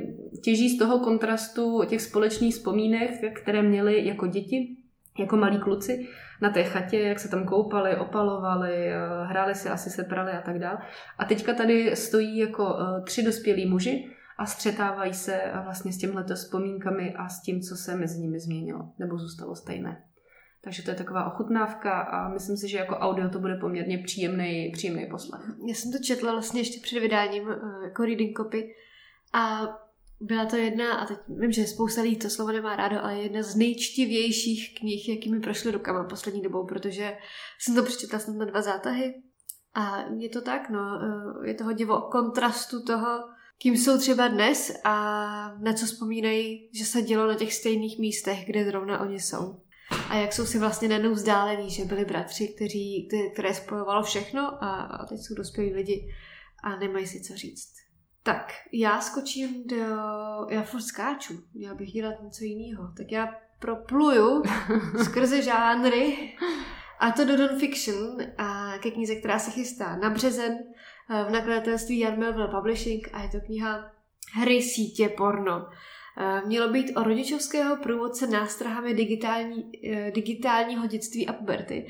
těží 0.44 0.70
z 0.70 0.78
toho 0.78 1.00
kontrastu 1.00 1.84
těch 1.88 2.02
společných 2.02 2.54
vzpomínek, 2.54 3.42
které 3.42 3.62
měli 3.62 4.06
jako 4.06 4.28
děti, 4.28 4.78
jako 5.20 5.38
malí 5.38 5.60
kluci 5.60 6.08
na 6.42 6.50
té 6.50 6.64
chatě, 6.64 7.00
jak 7.00 7.20
se 7.20 7.30
tam 7.30 7.46
koupali, 7.46 7.98
opalovali, 7.98 8.92
hráli 9.26 9.56
si, 9.56 9.70
asi 9.70 9.90
se 9.90 10.04
prali 10.04 10.32
a 10.32 10.42
tak 10.42 10.60
dále. 10.60 10.78
A 11.18 11.26
teďka 11.26 11.54
tady 11.54 11.96
stojí 11.96 12.38
jako 12.38 12.78
tři 13.06 13.24
dospělí 13.24 13.66
muži, 13.66 14.10
a 14.38 14.46
střetávají 14.46 15.14
se 15.14 15.42
vlastně 15.64 15.94
s 15.94 15.98
těmhle 15.98 16.26
vzpomínkami 16.36 17.14
a 17.14 17.30
s 17.30 17.42
tím, 17.42 17.62
co 17.62 17.76
se 17.76 17.96
mezi 17.96 18.20
nimi 18.20 18.40
změnilo 18.40 18.90
nebo 19.00 19.18
zůstalo 19.18 19.56
stejné. 19.56 20.04
Takže 20.64 20.84
to 20.84 20.90
je 20.90 20.96
taková 20.96 21.34
ochutnávka 21.34 22.02
a 22.02 22.30
myslím 22.30 22.58
si, 22.58 22.68
že 22.68 22.78
jako 22.78 22.96
audio 22.96 23.30
to 23.30 23.40
bude 23.40 23.56
poměrně 23.56 23.98
příjemný, 23.98 24.72
příjemný 24.74 25.06
poslech. 25.06 25.42
Já 25.68 25.76
jsem 25.76 25.92
to 25.92 25.98
četla 25.98 26.32
vlastně 26.32 26.62
ještě 26.62 26.80
před 26.80 27.00
vydáním 27.00 27.50
eh, 27.50 27.84
jako 27.84 28.06
reading 28.06 28.38
copy 28.38 28.76
a 29.34 29.62
byla 30.22 30.46
to 30.46 30.56
jedna, 30.56 30.94
a 30.94 31.06
teď 31.06 31.18
vím, 31.28 31.52
že 31.52 31.68
spousta 31.68 32.02
lidí 32.02 32.16
to 32.16 32.30
slovo 32.30 32.52
nemá 32.52 32.76
rádo, 32.76 33.04
ale 33.04 33.20
jedna 33.20 33.44
z 33.44 33.56
nejčtivějších 33.56 34.80
knih, 34.80 35.10
jakými 35.10 35.40
prošly 35.40 35.72
rukama 35.72 36.04
poslední 36.04 36.42
dobou, 36.42 36.66
protože 36.66 37.18
jsem 37.60 37.76
to 37.76 37.84
přečetla 37.84 38.20
snad 38.20 38.36
na 38.36 38.46
dva 38.46 38.62
zátahy. 38.62 39.14
A 39.74 40.04
je 40.18 40.30
to 40.30 40.42
tak, 40.42 40.70
no, 40.70 41.02
eh, 41.44 41.48
je 41.48 41.54
to 41.54 41.64
hodně 41.64 41.86
o 41.86 42.02
kontrastu 42.02 42.84
toho, 42.84 43.24
kým 43.58 43.78
jsou 43.78 43.98
třeba 43.98 44.28
dnes 44.28 44.72
a 44.84 44.96
na 45.60 45.74
co 45.74 45.86
vzpomínají, 45.86 46.70
že 46.74 46.86
se 46.86 47.02
dělo 47.02 47.28
na 47.28 47.36
těch 47.36 47.54
stejných 47.54 48.00
místech, 48.00 48.46
kde 48.46 48.66
zrovna 48.66 49.00
oni 49.00 49.20
jsou. 49.20 49.62
A 50.12 50.16
jak 50.16 50.34
jsou 50.34 50.46
si 50.46 50.60
vlastně 50.60 50.88
najednou 50.88 51.12
vzdálení, 51.12 51.70
že 51.70 51.86
byli 51.86 52.06
bratři, 52.06 52.48
kteří, 52.48 53.10
které 53.34 53.54
spojovalo 53.54 54.04
všechno 54.04 54.64
a, 54.64 55.06
teď 55.10 55.20
jsou 55.20 55.36
dospělí 55.36 55.74
lidi 55.74 56.14
a 56.64 56.76
nemají 56.76 57.08
si 57.08 57.22
co 57.22 57.36
říct. 57.36 57.74
Tak, 58.24 58.54
já 58.74 59.02
skočím 59.02 59.68
do... 59.68 59.86
Já 60.50 60.64
furt 60.64 60.82
skáču, 60.82 61.34
měla 61.54 61.76
bych 61.76 61.92
dělat 61.92 62.16
něco 62.24 62.44
jiného. 62.44 62.94
Tak 62.98 63.12
já 63.12 63.28
propluju 63.60 64.44
skrze 65.04 65.42
žánry 65.42 66.36
a 67.00 67.12
to 67.12 67.26
do 67.26 67.38
non-fiction 67.38 68.18
a 68.38 68.78
ke 68.78 68.92
knize, 68.92 69.16
která 69.16 69.40
se 69.40 69.52
chystá 69.52 69.96
na 69.96 70.10
březen 70.10 70.58
v 71.28 71.32
nakladatelství 71.32 72.00
Jan 72.00 72.20
Melville 72.20 72.48
Publishing 72.48 73.10
a 73.14 73.22
je 73.22 73.30
to 73.30 73.40
kniha 73.46 73.92
Hry 74.34 74.62
sítě 74.62 75.10
porno. 75.10 75.70
Mělo 76.46 76.70
být 76.70 76.96
o 76.96 77.04
rodičovského 77.04 77.78
průvodce 77.78 78.28
nástrahami 78.28 78.94
digitální, 78.94 79.72
e, 79.88 80.12
digitálního 80.12 80.88
dětství 80.88 81.28
a 81.28 81.34
puberty. 81.34 81.88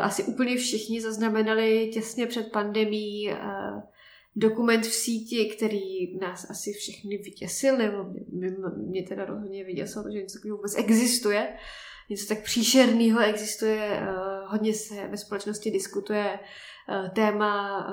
Asi 0.00 0.24
úplně 0.24 0.56
všichni 0.56 1.00
zaznamenali 1.00 1.90
těsně 1.94 2.26
před 2.26 2.52
pandemí 2.52 3.30
dokument 4.36 4.86
v 4.86 4.92
síti, 4.92 5.52
který 5.56 6.18
nás 6.18 6.50
asi 6.50 6.72
všechny 6.72 7.18
vyděsil, 7.18 7.76
nebo 7.76 8.04
mě, 8.32 8.48
mě 8.76 9.02
teda 9.02 9.24
rozhodně 9.24 9.64
vyděsil, 9.64 10.04
že 10.12 10.18
něco 10.18 10.38
takového 10.38 10.56
vůbec 10.56 10.78
existuje. 10.78 11.56
Něco 12.10 12.26
tak 12.26 12.42
příšerného 12.42 13.20
existuje, 13.20 14.00
hodně 14.46 14.74
se 14.74 15.08
ve 15.08 15.16
společnosti 15.16 15.70
diskutuje 15.70 16.38
téma 17.14 17.86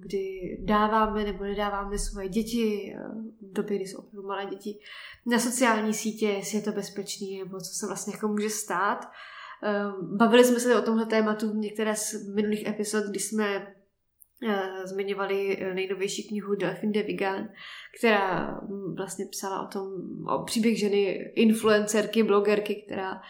kdy 0.00 0.56
dáváme 0.60 1.24
nebo 1.24 1.44
nedáváme 1.44 1.98
svoje 1.98 2.28
děti 2.28 2.94
eh, 2.96 3.00
v 3.40 3.52
době, 3.52 3.76
kdy 3.76 3.86
jsou 3.86 3.98
opravdu 3.98 4.28
malé 4.28 4.46
děti, 4.46 4.78
na 5.26 5.38
sociální 5.38 5.94
sítě, 5.94 6.26
jestli 6.26 6.58
je 6.58 6.62
to 6.62 6.72
bezpečný 6.72 7.38
nebo 7.38 7.58
co 7.58 7.74
se 7.74 7.86
vlastně 7.86 8.12
jako 8.14 8.28
může 8.28 8.50
stát. 8.50 9.10
Eh, 9.62 9.84
bavili 10.16 10.44
jsme 10.44 10.60
se 10.60 10.76
o 10.76 10.82
tomhle 10.82 11.06
tématu 11.06 11.52
v 11.52 11.56
některé 11.56 11.96
z 11.96 12.34
minulých 12.34 12.66
epizod, 12.66 13.04
kdy 13.04 13.18
jsme 13.18 13.74
eh, 14.48 14.86
zmiňovali 14.86 15.66
nejnovější 15.74 16.28
knihu 16.28 16.54
Delphine 16.54 16.92
de 16.92 17.02
Vigan, 17.02 17.48
která 17.98 18.50
hm, 18.50 18.94
vlastně 18.96 19.26
psala 19.30 19.62
o 19.62 19.66
tom, 19.66 19.86
o 20.28 20.44
příběh 20.44 20.78
ženy 20.78 21.32
influencerky, 21.34 22.22
blogerky, 22.22 22.74
která 22.86 23.22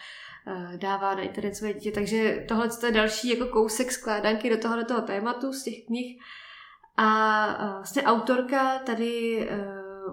dává 0.77 1.15
na 1.15 1.21
internet 1.21 1.55
své 1.55 1.73
dítě. 1.73 1.91
Takže 1.91 2.45
tohle 2.47 2.69
je 2.85 2.91
další 2.91 3.29
jako 3.29 3.45
kousek 3.45 3.91
skládanky 3.91 4.49
do 4.49 4.57
tohoto 4.57 5.01
tématu 5.01 5.53
z 5.53 5.63
těch 5.63 5.85
knih. 5.85 6.21
A 7.03 7.73
vlastně 7.75 8.03
autorka 8.03 8.79
tady 8.79 9.41
e, 9.49 9.57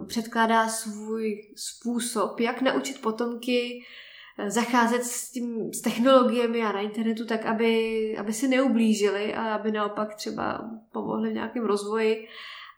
předkládá 0.07 0.69
svůj 0.69 1.49
způsob, 1.57 2.41
jak 2.41 2.61
naučit 2.63 3.01
potomky 3.01 3.85
e, 4.39 4.51
zacházet 4.51 5.05
s, 5.05 5.31
tím, 5.31 5.73
s 5.73 5.81
technologiemi 5.81 6.63
a 6.63 6.73
na 6.73 6.81
internetu 6.81 7.27
tak, 7.27 7.47
aby, 7.47 8.17
aby 8.19 8.33
si 8.33 8.49
neublížili 8.49 9.35
a 9.35 9.55
aby 9.55 9.73
naopak 9.73 10.15
třeba 10.15 10.71
pomohli 10.93 11.31
v 11.31 11.35
nějakém 11.35 11.65
rozvoji. 11.65 12.29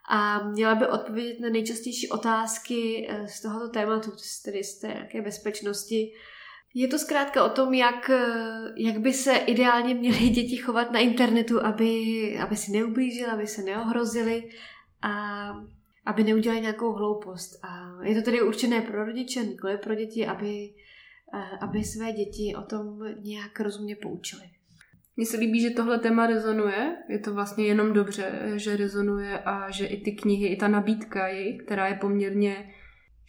A 0.09 0.49
měla 0.49 0.75
by 0.75 0.87
odpovědět 0.87 1.41
na 1.41 1.49
nejčastější 1.49 2.09
otázky 2.09 3.11
z 3.27 3.43
tohoto 3.43 3.69
tématu, 3.69 4.13
tedy 4.45 4.65
z 4.65 4.79
té 4.79 4.87
nějaké 4.87 5.23
bezpečnosti, 5.23 6.13
je 6.75 6.89
to 6.89 6.99
zkrátka 6.99 7.45
o 7.45 7.49
tom, 7.49 7.75
jak, 7.75 8.11
jak 8.77 8.99
by 8.99 9.13
se 9.13 9.37
ideálně 9.37 9.95
měly 9.95 10.19
děti 10.29 10.57
chovat 10.57 10.93
na 10.93 11.01
internetu, 11.01 11.65
aby, 11.65 12.39
aby 12.39 12.57
si 12.57 12.73
neublížili, 12.73 13.31
aby 13.31 13.47
se 13.47 13.63
neohrozili 13.63 14.51
a 15.03 15.13
aby 16.07 16.25
neudělali 16.25 16.61
nějakou 16.61 16.93
hloupost. 16.93 17.65
A 17.65 17.99
je 18.03 18.15
to 18.15 18.23
tedy 18.23 18.43
určené 18.43 18.81
pro 18.81 19.05
rodiče, 19.05 19.41
nikoli 19.41 19.79
pro 19.79 19.95
děti, 19.95 20.27
aby, 20.27 20.71
aby 21.61 21.85
své 21.85 22.13
děti 22.13 22.55
o 22.59 22.63
tom 22.63 22.99
nějak 23.21 23.61
rozumně 23.61 23.97
poučili. 23.97 24.43
Mně 25.17 25.27
se 25.27 25.37
líbí, 25.37 25.61
že 25.61 25.71
tohle 25.71 25.99
téma 25.99 26.27
rezonuje. 26.27 26.97
Je 27.09 27.19
to 27.19 27.35
vlastně 27.35 27.67
jenom 27.67 27.93
dobře, 27.93 28.53
že 28.57 28.77
rezonuje 28.77 29.39
a 29.39 29.71
že 29.71 29.87
i 29.87 30.01
ty 30.01 30.13
knihy, 30.13 30.47
i 30.47 30.57
ta 30.57 30.69
nabídka 30.69 31.29
její, 31.29 31.59
která 31.59 31.89
je 31.89 31.95
poměrně 31.95 32.75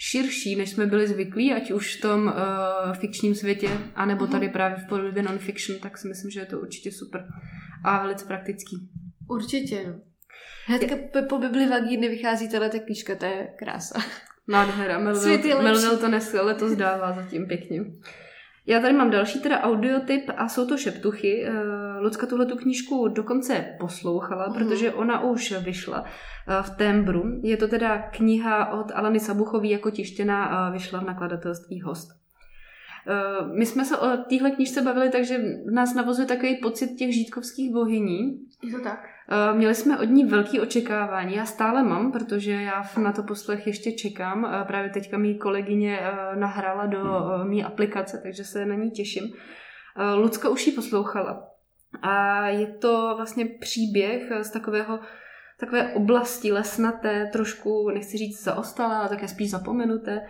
širší, 0.03 0.55
než 0.55 0.69
jsme 0.69 0.85
byli 0.85 1.07
zvyklí, 1.07 1.53
ať 1.53 1.71
už 1.71 1.95
v 1.95 2.01
tom 2.01 2.25
uh, 2.25 2.93
fikčním 2.93 3.35
světě, 3.35 3.69
anebo 3.95 4.27
tady 4.27 4.45
mhm. 4.45 4.53
právě 4.53 4.77
v 4.77 4.87
podobě 4.89 5.23
non-fiction, 5.23 5.79
tak 5.79 5.97
si 5.97 6.07
myslím, 6.07 6.31
že 6.31 6.39
je 6.39 6.45
to 6.45 6.59
určitě 6.59 6.91
super 6.91 7.27
a 7.83 8.01
velice 8.01 8.25
praktický. 8.25 8.89
Určitě, 9.29 9.83
no. 9.87 10.01
Hnedka 10.65 10.95
po, 11.13 11.21
po 11.29 11.37
Bibli 11.37 11.69
Vagíny 11.69 12.09
vychází 12.09 12.49
tahle 12.49 12.69
knížka, 12.69 13.15
to 13.15 13.25
je 13.25 13.47
krása. 13.59 13.99
Nádhera, 14.47 14.99
Melville, 14.99 15.61
Melville 15.61 15.97
to 15.97 16.07
dnes 16.07 16.33
letos 16.33 16.75
dává 16.75 17.13
zatím 17.13 17.47
pěkně. 17.47 17.81
Já 18.65 18.79
tady 18.79 18.93
mám 18.93 19.11
další 19.11 19.39
teda 19.39 19.61
audiotyp 19.61 20.31
a 20.37 20.47
jsou 20.47 20.67
to 20.67 20.77
šeptuchy. 20.77 21.45
Eh, 21.45 21.51
Lucka 21.99 22.27
tuhle 22.27 22.45
tu 22.45 22.57
knížku 22.57 23.07
dokonce 23.07 23.75
poslouchala, 23.79 24.49
uh-huh. 24.49 24.53
protože 24.53 24.93
ona 24.93 25.23
už 25.23 25.51
vyšla 25.51 26.03
eh, 26.03 26.63
v 26.63 26.69
Tembru. 26.69 27.23
Je 27.43 27.57
to 27.57 27.67
teda 27.67 27.97
kniha 27.97 28.71
od 28.71 28.91
Alany 28.91 29.19
Sabuchový 29.19 29.69
jako 29.69 29.91
tištěná 29.91 30.45
a 30.45 30.69
vyšla 30.69 30.99
v 30.99 31.05
nakladatelství 31.05 31.81
Host. 31.81 32.09
Eh, 33.07 33.45
my 33.57 33.65
jsme 33.65 33.85
se 33.85 33.97
o 33.97 34.17
téhle 34.29 34.51
knížce 34.51 34.81
bavili, 34.81 35.09
takže 35.09 35.37
nás 35.73 35.93
navozuje 35.93 36.27
takový 36.27 36.55
pocit 36.55 36.95
těch 36.95 37.13
žítkovských 37.13 37.73
bohyní. 37.73 38.39
Je 38.63 38.71
to 38.71 38.83
tak? 38.83 38.99
Eh, 39.31 39.53
měli 39.53 39.75
jsme 39.75 39.99
od 39.99 40.03
ní 40.03 40.25
velké 40.25 40.61
očekávání, 40.61 41.35
já 41.35 41.45
stále 41.45 41.83
mám, 41.83 42.11
protože 42.11 42.51
já 42.51 42.83
na 42.97 43.11
to 43.11 43.23
poslech 43.23 43.67
ještě 43.67 43.91
čekám. 43.91 44.45
Eh, 44.45 44.65
právě 44.65 44.89
teďka 44.89 45.17
mý 45.17 45.37
kolegyně 45.37 45.99
nahrála 46.35 46.85
do 46.85 47.03
mý 47.43 47.63
aplikace, 47.63 48.19
takže 48.23 48.43
se 48.43 48.65
na 48.65 48.75
ní 48.75 48.91
těším. 48.91 49.23
Lucka 50.15 50.49
už 50.49 50.67
ji 50.67 50.73
poslouchala. 50.73 51.47
A 52.01 52.47
je 52.47 52.67
to 52.67 53.13
vlastně 53.17 53.45
příběh 53.45 54.31
z 54.41 54.51
takového 54.51 54.99
takové 55.61 55.93
oblasti 55.93 56.51
lesnaté, 56.51 57.29
trošku, 57.33 57.89
nechci 57.89 58.17
říct 58.17 58.43
zaostalé, 58.43 58.95
ale 58.95 59.09
také 59.09 59.27
spíš 59.27 59.51
zapomenuté, 59.51 60.21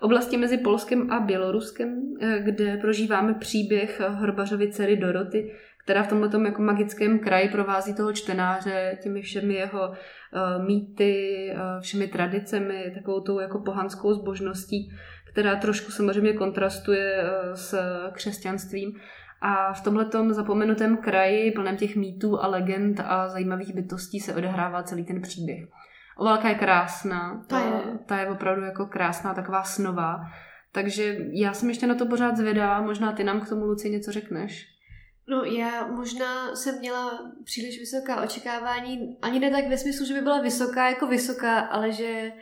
oblasti 0.00 0.36
mezi 0.36 0.58
Polskem 0.58 1.10
a 1.10 1.20
Běloruskem, 1.20 2.02
eh, 2.20 2.38
kde 2.44 2.76
prožíváme 2.76 3.34
příběh 3.34 4.00
Hrbařovy 4.00 4.72
dcery 4.72 4.96
Doroty, 4.96 5.54
která 5.88 6.02
v 6.02 6.08
tomhle 6.08 6.44
jako 6.44 6.62
magickém 6.62 7.18
kraji 7.18 7.48
provází 7.48 7.94
toho 7.94 8.12
čtenáře 8.12 8.98
těmi 9.02 9.22
všemi 9.22 9.54
jeho 9.54 9.88
uh, 9.88 10.64
mýty, 10.66 11.46
uh, 11.54 11.80
všemi 11.80 12.08
tradicemi, 12.08 12.92
takovou 12.94 13.20
tou 13.20 13.38
jako 13.38 13.58
pohanskou 13.58 14.14
zbožností, 14.14 14.92
která 15.32 15.56
trošku 15.56 15.92
samozřejmě 15.92 16.32
kontrastuje 16.32 17.22
uh, 17.22 17.52
s 17.54 17.80
křesťanstvím. 18.12 18.92
A 19.40 19.72
v 19.72 19.80
tomhle 19.80 20.06
zapomenutém 20.30 20.96
kraji, 20.96 21.52
plném 21.52 21.76
těch 21.76 21.96
mýtů 21.96 22.42
a 22.42 22.46
legend 22.46 23.00
a 23.04 23.28
zajímavých 23.28 23.74
bytostí 23.74 24.20
se 24.20 24.34
odehrává 24.34 24.82
celý 24.82 25.04
ten 25.04 25.22
příběh. 25.22 25.64
Ovalka 26.16 26.48
je 26.48 26.54
krásná. 26.54 27.44
Ta, 27.46 27.60
je. 27.60 27.98
ta 28.06 28.18
je 28.18 28.28
opravdu 28.28 28.62
jako 28.62 28.86
krásná, 28.86 29.34
taková 29.34 29.62
snová. 29.62 30.20
Takže 30.72 31.16
já 31.32 31.52
jsem 31.52 31.68
ještě 31.68 31.86
na 31.86 31.94
to 31.94 32.06
pořád 32.06 32.36
zvědavá, 32.36 32.80
možná 32.80 33.12
ty 33.12 33.24
nám 33.24 33.40
k 33.40 33.48
tomu, 33.48 33.64
Luci, 33.64 33.90
něco 33.90 34.12
řekneš. 34.12 34.77
No 35.28 35.44
já 35.44 35.86
možná 35.86 36.56
jsem 36.56 36.78
měla 36.78 37.32
příliš 37.44 37.78
vysoká 37.78 38.22
očekávání, 38.22 39.16
ani 39.22 39.40
ne 39.40 39.50
tak 39.50 39.68
ve 39.68 39.78
smyslu, 39.78 40.06
že 40.06 40.14
by 40.14 40.20
byla 40.20 40.40
vysoká 40.40 40.88
jako 40.88 41.06
vysoká, 41.06 41.60
ale 41.60 41.92
že 41.92 42.32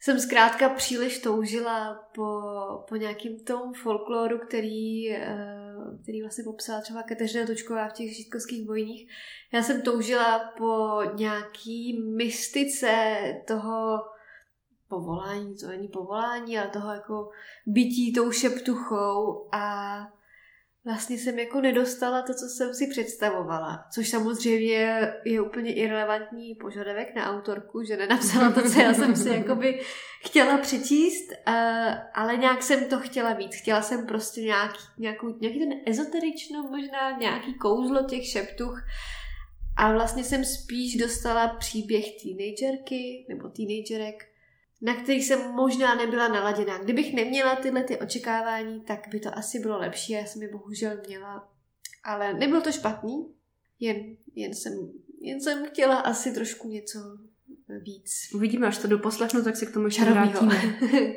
jsem 0.00 0.20
zkrátka 0.20 0.68
příliš 0.68 1.18
toužila 1.18 1.94
po, 2.14 2.40
po 2.88 2.96
nějakým 2.96 3.44
tom 3.44 3.74
folkloru, 3.74 4.38
který, 4.38 5.12
eh, 5.12 5.64
který 6.02 6.22
vlastně 6.22 6.44
popsala 6.44 6.80
třeba 6.80 7.02
Kateřina 7.02 7.46
Točková 7.46 7.88
v 7.88 7.92
těch 7.92 8.16
žítkovských 8.16 8.66
bojních. 8.66 9.10
Já 9.52 9.62
jsem 9.62 9.82
toužila 9.82 10.38
po 10.58 11.00
nějaký 11.14 12.02
mystice 12.16 13.16
toho 13.46 13.98
povolání, 14.88 15.56
to 15.56 15.66
není 15.66 15.88
povolání, 15.88 16.58
ale 16.58 16.68
toho 16.68 16.92
jako 16.92 17.30
bytí 17.66 18.12
tou 18.12 18.30
šeptuchou 18.30 19.48
a 19.52 19.96
vlastně 20.84 21.18
jsem 21.18 21.38
jako 21.38 21.60
nedostala 21.60 22.22
to, 22.22 22.34
co 22.34 22.46
jsem 22.46 22.74
si 22.74 22.86
představovala. 22.86 23.84
Což 23.92 24.08
samozřejmě 24.08 25.12
je 25.24 25.40
úplně 25.40 25.74
irrelevantní 25.74 26.54
požadavek 26.54 27.14
na 27.14 27.36
autorku, 27.36 27.82
že 27.82 27.96
nenapsala 27.96 28.52
to, 28.52 28.70
co 28.70 28.80
já 28.80 28.94
jsem 28.94 29.16
si 29.16 29.28
jakoby 29.34 29.80
chtěla 30.20 30.58
přečíst, 30.58 31.32
ale 32.14 32.36
nějak 32.36 32.62
jsem 32.62 32.84
to 32.84 33.00
chtěla 33.00 33.32
víc. 33.32 33.56
Chtěla 33.56 33.82
jsem 33.82 34.06
prostě 34.06 34.40
nějaký, 34.40 34.78
nějakou, 34.98 35.38
nějaký 35.40 35.58
ten 35.58 35.80
ezoterično 35.86 36.62
možná, 36.62 37.18
nějaký 37.18 37.54
kouzlo 37.54 38.04
těch 38.04 38.28
šeptuch, 38.28 38.82
a 39.76 39.92
vlastně 39.92 40.24
jsem 40.24 40.44
spíš 40.44 40.96
dostala 40.96 41.48
příběh 41.48 42.04
teenagerky 42.22 43.26
nebo 43.28 43.48
teenagerek, 43.48 44.33
na 44.84 44.94
kterých 44.94 45.24
jsem 45.24 45.52
možná 45.52 45.94
nebyla 45.94 46.28
naladěná. 46.28 46.78
Kdybych 46.78 47.14
neměla 47.14 47.56
tyhle 47.56 47.84
ty 47.84 47.98
očekávání, 47.98 48.80
tak 48.80 49.08
by 49.10 49.20
to 49.20 49.38
asi 49.38 49.58
bylo 49.58 49.78
lepší. 49.78 50.12
Já 50.12 50.24
jsem 50.24 50.42
je 50.42 50.48
bohužel 50.52 50.96
měla. 51.06 51.48
Ale 52.04 52.34
nebylo 52.34 52.60
to 52.60 52.72
špatný, 52.72 53.34
jen, 53.80 53.96
jen, 54.34 54.54
jsem, 54.54 54.72
jen 55.20 55.40
jsem 55.40 55.66
chtěla 55.66 55.96
asi 55.96 56.32
trošku 56.32 56.68
něco 56.68 56.98
víc. 57.82 58.12
Uvidíme, 58.34 58.66
až 58.66 58.78
to 58.78 58.88
doposlechnu, 58.88 59.44
tak 59.44 59.56
si 59.56 59.66
k 59.66 59.72
tomu 59.72 59.86
ještě 59.86 60.04
vrátíme. 60.04 60.54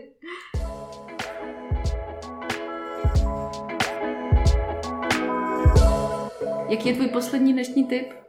Jaký 6.69 6.89
je 6.89 6.95
tvůj 6.95 7.07
poslední 7.07 7.53
dnešní 7.53 7.88
tip? 7.88 8.26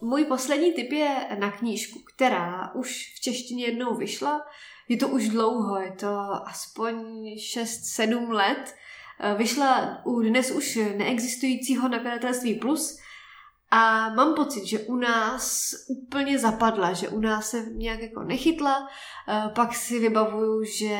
Můj 0.00 0.24
poslední 0.24 0.72
tip 0.72 0.92
je 0.92 1.16
na 1.38 1.50
knížku, 1.50 1.98
která 2.14 2.74
už 2.74 3.14
v 3.16 3.20
češtině 3.20 3.64
jednou 3.64 3.94
vyšla. 3.94 4.46
Je 4.88 4.96
to 4.96 5.08
už 5.08 5.28
dlouho, 5.28 5.80
je 5.80 5.92
to 5.92 6.08
aspoň 6.46 6.94
6-7 7.24 8.30
let. 8.30 8.74
Vyšla 9.36 10.00
u 10.04 10.20
dnes 10.20 10.50
už 10.50 10.78
neexistujícího 10.96 11.88
nakladatelství 11.88 12.54
Plus 12.54 12.98
a 13.70 14.08
mám 14.08 14.34
pocit, 14.34 14.66
že 14.66 14.78
u 14.78 14.96
nás 14.96 15.74
úplně 15.88 16.38
zapadla, 16.38 16.92
že 16.92 17.08
u 17.08 17.20
nás 17.20 17.50
se 17.50 17.64
nějak 17.72 18.00
jako 18.00 18.22
nechytla. 18.22 18.88
Pak 19.54 19.74
si 19.74 19.98
vybavuju, 19.98 20.64
že 20.64 20.98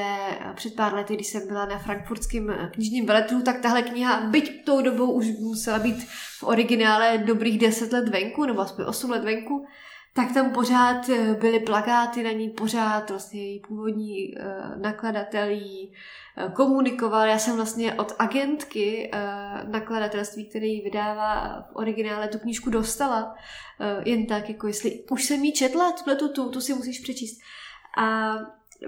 před 0.55 0.75
pár 0.75 0.95
lety, 0.95 1.15
když 1.15 1.27
jsem 1.27 1.47
byla 1.47 1.67
na 1.67 1.79
frankfurtském 1.79 2.71
knižním 2.73 3.07
veletru, 3.07 3.43
tak 3.43 3.61
tahle 3.61 3.83
kniha, 3.83 4.21
byť 4.21 4.65
tou 4.65 4.83
dobou 4.83 5.13
už 5.13 5.27
musela 5.41 5.79
být 5.79 6.07
v 6.39 6.43
originále 6.43 7.19
dobrých 7.19 7.59
10 7.59 7.93
let 7.93 8.09
venku, 8.09 8.45
nebo 8.45 8.61
aspoň 8.61 8.85
8 8.89 9.11
let 9.11 9.25
venku, 9.25 9.67
tak 10.15 10.33
tam 10.35 10.51
pořád 10.51 11.09
eh, 11.09 11.35
byly 11.35 11.61
plakáty 11.61 12.23
na 12.23 12.33
ní, 12.33 12.51
pořád 12.51 13.11
vlastně 13.11 13.41
její 13.41 13.61
původní 13.61 14.35
uh, 14.35 14.83
nakladatel 14.83 15.49
jí 15.49 15.93
uh, 16.47 16.53
komunikoval. 16.53 17.27
Já 17.27 17.39
jsem 17.39 17.57
vlastně 17.57 17.95
od 17.95 18.13
agentky 18.19 19.11
nakladatelství, 19.69 20.49
který 20.49 20.81
vydává 20.81 21.63
v 21.63 21.77
originále 21.77 22.29
tu 22.29 22.39
knížku 22.39 22.71
dostala, 22.71 23.35
jen 24.05 24.27
tak, 24.27 24.49
jako 24.49 24.67
jestli 24.67 25.05
už 25.11 25.25
jsem 25.25 25.45
jí 25.45 25.53
četla, 25.53 25.93
tuhle 25.93 26.17
tu, 26.17 26.29
tu, 26.29 26.51
tu 26.51 26.61
si 26.61 26.75
musíš 26.75 27.01
přečíst. 27.01 27.41
A 27.99 28.35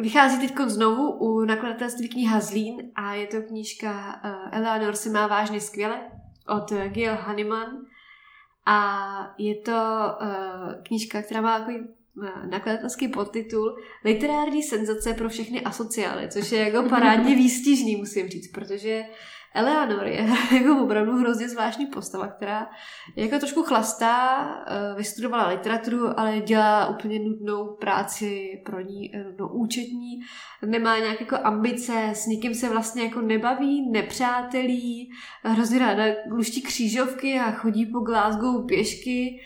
vychází 0.00 0.49
teď 0.49 0.59
znovu 0.67 1.12
u 1.12 1.45
nakladatelství 1.45 2.09
kniha 2.09 2.41
Zlín 2.41 2.91
a 2.95 3.14
je 3.14 3.26
to 3.26 3.43
knížka 3.43 4.21
Eleanor 4.52 4.97
se 4.97 5.11
má 5.11 5.26
vážně 5.26 5.61
skvěle 5.61 6.00
od 6.49 6.73
Gail 6.73 7.15
Hanneman 7.15 7.67
a 8.67 9.35
je 9.39 9.55
to 9.55 9.73
uh, 9.73 10.83
knížka, 10.83 11.23
která 11.23 11.41
má 11.41 11.59
takový 11.59 11.79
uh, 11.79 12.51
nakladatelský 12.51 13.09
podtitul 13.09 13.77
Literární 14.05 14.63
senzace 14.63 15.15
pro 15.15 15.29
všechny 15.29 15.61
asociály, 15.61 16.29
což 16.29 16.53
je 16.53 16.59
jako 16.59 16.89
parádně 16.89 17.37
výstižný, 17.37 17.97
musím 17.97 18.29
říct, 18.29 18.53
protože 18.53 19.05
Eleanor 19.54 20.06
je 20.06 20.28
jako 20.60 20.84
opravdu 20.84 21.12
hrozně 21.12 21.49
zvláštní 21.49 21.86
postava, 21.86 22.26
která 22.26 22.71
je 23.17 23.25
jako 23.25 23.38
trošku 23.38 23.62
chlastá, 23.62 24.45
eh, 24.67 24.95
vystudovala 24.97 25.49
literaturu, 25.49 26.21
ale 26.21 26.41
dělá 26.41 26.88
úplně 26.88 27.19
nudnou 27.19 27.76
práci 27.80 28.62
pro 28.65 28.80
ní, 28.80 29.12
no, 29.38 29.49
účetní, 29.49 30.21
nemá 30.67 30.99
nějak 30.99 31.21
jako 31.21 31.36
ambice, 31.43 32.10
s 32.12 32.26
nikým 32.26 32.54
se 32.54 32.69
vlastně 32.69 33.02
jako 33.02 33.21
nebaví, 33.21 33.91
nepřátelí, 33.91 35.10
hrozně 35.45 35.78
ráda 35.78 36.04
luští 36.30 36.62
křížovky 36.62 37.38
a 37.38 37.50
chodí 37.50 37.86
po 37.86 38.00
Glasgow 38.00 38.67
pěšky 38.67 39.41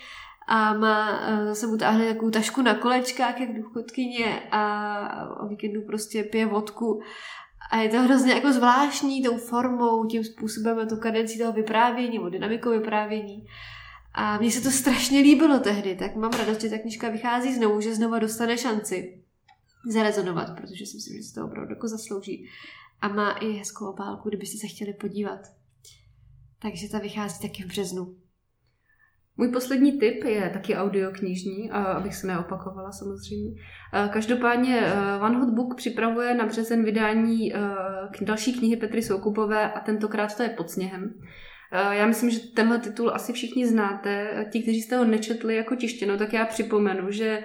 a 0.47 0.73
má, 0.73 1.21
eh, 1.23 1.47
zase 1.47 1.67
mu 1.67 1.77
táhne 1.77 2.09
takovou 2.09 2.31
tašku 2.31 2.63
na 2.63 2.75
kolečkách, 2.75 3.41
jak 3.41 3.55
důchodkyně 3.57 4.43
a 4.51 5.41
o 5.41 5.49
víkendu 5.49 5.83
prostě 5.87 6.25
pije 6.25 6.47
vodku 6.47 7.01
a 7.71 7.77
je 7.77 7.89
to 7.89 8.03
hrozně 8.03 8.33
jako 8.33 8.53
zvláštní 8.53 9.23
tou 9.23 9.37
formou, 9.37 10.07
tím 10.07 10.25
způsobem 10.25 10.79
a 10.79 10.87
tou 10.87 10.97
kadencí 10.97 11.39
toho 11.39 11.53
vyprávění, 11.53 12.19
nebo 12.19 12.29
dynamikou 12.29 12.71
vyprávění. 12.71 13.47
A 14.15 14.39
mně 14.39 14.51
se 14.51 14.61
to 14.61 14.71
strašně 14.71 15.21
líbilo 15.21 15.61
tehdy, 15.61 15.97
tak 15.97 16.17
mám 16.17 16.31
radost, 16.31 16.61
že 16.61 16.71
ta 16.71 16.79
knižka 16.79 17.09
vychází 17.09 17.55
znovu, 17.55 17.81
že 17.81 17.95
znova 17.95 18.19
dostane 18.19 18.59
šanci 18.59 19.23
zarezonovat, 19.89 20.57
protože 20.57 20.87
si 20.87 20.97
myslím, 20.97 21.17
že 21.17 21.23
se 21.23 21.35
to 21.35 21.45
opravdu 21.45 21.73
jako 21.73 21.89
zaslouží. 21.89 22.49
A 23.01 23.09
má 23.09 23.31
i 23.33 23.53
hezkou 23.53 23.87
obálku, 23.87 24.29
kdybyste 24.29 24.59
se 24.59 24.67
chtěli 24.67 24.93
podívat. 24.93 25.41
Takže 26.59 26.89
ta 26.89 26.99
vychází 26.99 27.43
taky 27.43 27.63
v 27.63 27.67
březnu. 27.67 28.17
Můj 29.39 29.49
poslední 29.49 29.99
tip 29.99 30.25
je 30.25 30.51
taky 30.53 30.77
audioknižní, 30.77 31.71
abych 31.71 32.15
se 32.15 32.27
neopakovala 32.27 32.93
samozřejmě. 32.93 33.51
Každopádně 34.13 34.83
Van 35.21 35.37
Hot 35.37 35.55
Book 35.55 35.77
připravuje 35.77 36.35
na 36.35 36.47
březen 36.47 36.85
vydání 36.85 37.53
další 38.21 38.59
knihy 38.59 38.77
Petry 38.77 39.03
Soukupové 39.03 39.73
a 39.73 39.81
tentokrát 39.81 40.37
to 40.37 40.43
je 40.43 40.49
Pod 40.49 40.71
sněhem. 40.71 41.15
Já 41.91 42.07
myslím, 42.07 42.31
že 42.31 42.39
tenhle 42.55 42.79
titul 42.79 43.11
asi 43.15 43.33
všichni 43.33 43.67
znáte. 43.67 44.47
Ti, 44.51 44.63
kteří 44.63 44.83
jste 44.83 44.97
ho 44.97 45.05
nečetli 45.05 45.57
jako 45.57 45.77
tištěno, 45.77 46.17
tak 46.19 46.33
já 46.33 46.45
připomenu, 46.45 47.11
že 47.11 47.45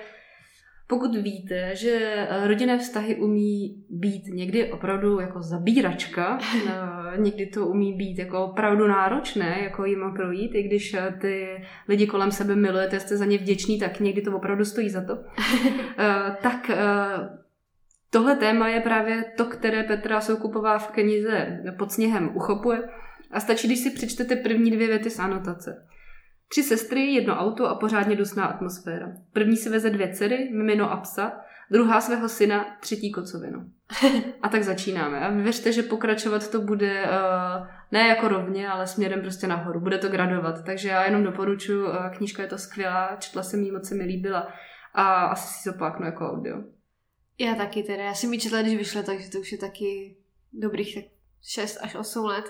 pokud 0.92 1.16
víte, 1.16 1.76
že 1.76 1.92
eh, 2.30 2.48
rodinné 2.48 2.78
vztahy 2.78 3.16
umí 3.16 3.84
být 3.90 4.28
někdy 4.28 4.72
opravdu 4.72 5.20
jako 5.20 5.42
zabíračka, 5.42 6.40
eh, 6.68 7.18
někdy 7.18 7.46
to 7.46 7.68
umí 7.68 7.94
být 7.94 8.20
jako 8.20 8.46
opravdu 8.46 8.88
náročné, 8.88 9.60
jako 9.64 9.86
jim 9.86 10.14
projít, 10.16 10.56
i 10.56 10.64
když 10.64 10.94
eh, 10.94 11.18
ty 11.22 11.66
lidi 11.88 12.08
kolem 12.08 12.32
sebe 12.32 12.56
milujete, 12.56 13.00
jste 13.00 13.18
za 13.18 13.26
ně 13.26 13.38
vděční, 13.38 13.80
tak 13.80 14.00
někdy 14.00 14.22
to 14.22 14.36
opravdu 14.36 14.66
stojí 14.66 14.90
za 14.90 15.02
to. 15.02 15.18
tak 16.42 16.72
tohle 18.10 18.36
téma 18.36 18.68
je 18.68 18.82
právě 18.82 19.26
to, 19.38 19.46
které 19.46 19.84
Petra 19.84 20.22
Soukupová 20.22 20.78
v 20.78 20.92
knize 20.92 21.62
Pod 21.78 21.92
sněhem 21.92 22.32
uchopuje. 22.36 22.84
A 23.32 23.40
stačí, 23.40 23.68
když 23.68 23.80
si 23.80 23.92
přečtete 23.92 24.36
první 24.36 24.72
dvě 24.72 24.88
věty 24.88 25.10
z 25.10 25.20
anotace. 25.20 25.88
Tři 26.52 26.64
sestry, 26.64 27.14
jedno 27.14 27.36
auto 27.36 27.70
a 27.70 27.76
pořádně 27.76 28.16
dusná 28.16 28.46
atmosféra. 28.46 29.08
První 29.34 29.58
si 29.58 29.70
veze 29.70 29.90
dvě 29.90 30.14
dcery, 30.14 30.50
mimino 30.52 30.92
a 30.92 30.98
psa, 30.98 31.32
druhá 31.72 32.02
svého 32.02 32.30
syna, 32.30 32.78
třetí 32.80 33.12
kocovinu. 33.12 33.72
A 34.42 34.50
tak 34.50 34.64
začínáme. 34.64 35.20
A 35.20 35.30
věřte, 35.30 35.72
že 35.72 35.84
pokračovat 35.84 36.52
to 36.52 36.62
bude 36.62 37.04
uh, 37.04 37.68
ne 37.92 38.08
jako 38.08 38.28
rovně, 38.28 38.70
ale 38.70 38.88
směrem 38.88 39.22
prostě 39.22 39.48
nahoru. 39.48 39.80
Bude 39.80 39.98
to 39.98 40.10
gradovat. 40.10 40.66
Takže 40.66 40.90
já 40.90 41.06
jenom 41.06 41.24
doporučuji, 41.24 41.88
uh, 41.88 42.10
knížka 42.18 42.42
je 42.42 42.50
to 42.50 42.58
skvělá, 42.58 43.16
četla 43.20 43.44
jsem 43.44 43.64
ji, 43.64 43.72
moc 43.72 43.88
se 43.88 43.96
mi 43.96 44.04
líbila 44.04 44.54
a 44.94 45.26
asi 45.26 45.54
si 45.54 45.70
zopáknu 45.70 46.06
jako 46.06 46.32
audio. 46.32 46.58
Já 47.40 47.56
taky 47.56 47.84
teda. 47.84 48.04
Já 48.04 48.14
jsem 48.14 48.34
ji 48.34 48.40
četla, 48.40 48.62
když 48.62 48.78
vyšla, 48.78 49.04
takže 49.04 49.30
to 49.30 49.40
už 49.40 49.52
je 49.52 49.58
taky 49.58 50.18
dobrých 50.54 50.96
tak 50.96 51.04
6 51.44 51.78
až 51.82 51.96
8 51.96 52.26
let. 52.26 52.46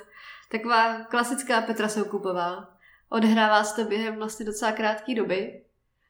Taková 0.51 1.03
klasická 1.03 1.61
Petra 1.61 1.87
Soukupová 1.87 2.70
Odehrává 3.11 3.63
se 3.63 3.83
to 3.83 3.89
během 3.89 4.15
vlastně 4.15 4.45
docela 4.45 4.71
krátké 4.71 5.15
doby. 5.15 5.61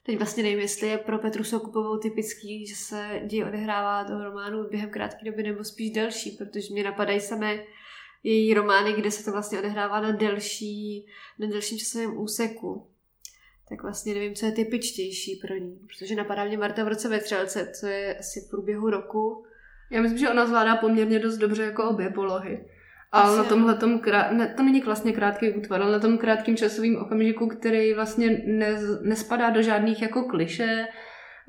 Teď 0.05 0.17
vlastně 0.17 0.43
nevím, 0.43 0.59
jestli 0.59 0.87
je 0.87 0.97
pro 0.97 1.19
Petru 1.19 1.43
Soukupovou 1.43 1.97
typický, 1.97 2.67
že 2.67 2.75
se 2.75 3.21
děj 3.25 3.43
odehrává 3.43 4.03
toho 4.03 4.23
románu 4.23 4.69
během 4.69 4.89
krátké 4.89 5.25
doby 5.25 5.43
nebo 5.43 5.63
spíš 5.63 5.91
delší, 5.91 6.31
protože 6.31 6.73
mě 6.73 6.83
napadají 6.83 7.19
samé 7.19 7.63
její 8.23 8.53
romány, 8.53 8.93
kde 8.93 9.11
se 9.11 9.25
to 9.25 9.31
vlastně 9.31 9.59
odehrává 9.59 10.01
na 10.01 10.11
delší, 10.11 11.07
na 11.39 11.47
delším 11.47 11.77
časovém 11.77 12.17
úseku. 12.17 12.87
Tak 13.69 13.83
vlastně 13.83 14.13
nevím, 14.13 14.35
co 14.35 14.45
je 14.45 14.51
typičtější 14.51 15.35
pro 15.35 15.55
ní, 15.55 15.79
protože 15.87 16.15
napadá 16.15 16.45
mě 16.45 16.57
Marta 16.57 16.83
v 16.83 16.87
roce 16.87 17.09
ve 17.09 17.19
Třelce, 17.19 17.71
co 17.79 17.87
je 17.87 18.17
asi 18.17 18.41
v 18.41 18.49
průběhu 18.49 18.89
roku. 18.89 19.45
Já 19.91 20.01
myslím, 20.01 20.19
že 20.19 20.29
ona 20.29 20.45
zvládá 20.45 20.75
poměrně 20.75 21.19
dost 21.19 21.37
dobře 21.37 21.63
jako 21.63 21.89
obě 21.89 22.09
polohy. 22.09 22.65
A 23.11 23.35
na 23.35 23.43
tomhle 23.43 23.75
tom, 23.75 23.99
krát, 23.99 24.31
ne, 24.31 24.53
to 24.57 24.63
není 24.63 24.81
vlastně 24.81 25.13
krátký 25.13 25.51
útvar, 25.51 25.81
ale 25.81 25.91
na 25.91 25.99
tom 25.99 26.17
krátkým 26.17 26.57
časovým 26.57 26.97
okamžiku, 26.97 27.47
který 27.47 27.93
vlastně 27.93 28.41
ne, 28.45 28.79
nespadá 29.01 29.49
do 29.49 29.61
žádných 29.61 30.01
jako 30.01 30.23
kliše, 30.23 30.87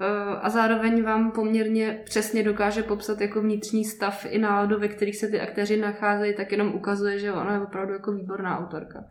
Eh, 0.01 0.39
a 0.41 0.51
zároveň 0.51 1.03
vám 1.03 1.33
poměrně 1.33 2.03
přesně 2.05 2.43
dokáže 2.43 2.83
popsat 2.83 3.21
jako 3.21 3.41
vnitřní 3.41 3.85
stav 3.85 4.27
i 4.29 4.39
náladu, 4.39 4.79
ve 4.79 4.89
kterých 4.89 5.17
se 5.17 5.29
ty 5.29 5.41
aktéři 5.41 5.77
nacházejí, 5.77 6.35
tak 6.35 6.53
jenom 6.53 6.75
ukazuje, 6.75 7.19
že 7.19 7.33
ona 7.33 7.55
je 7.55 7.61
opravdu 7.61 7.93
jako 7.93 8.13
výborná 8.13 8.59
autorka. 8.59 9.05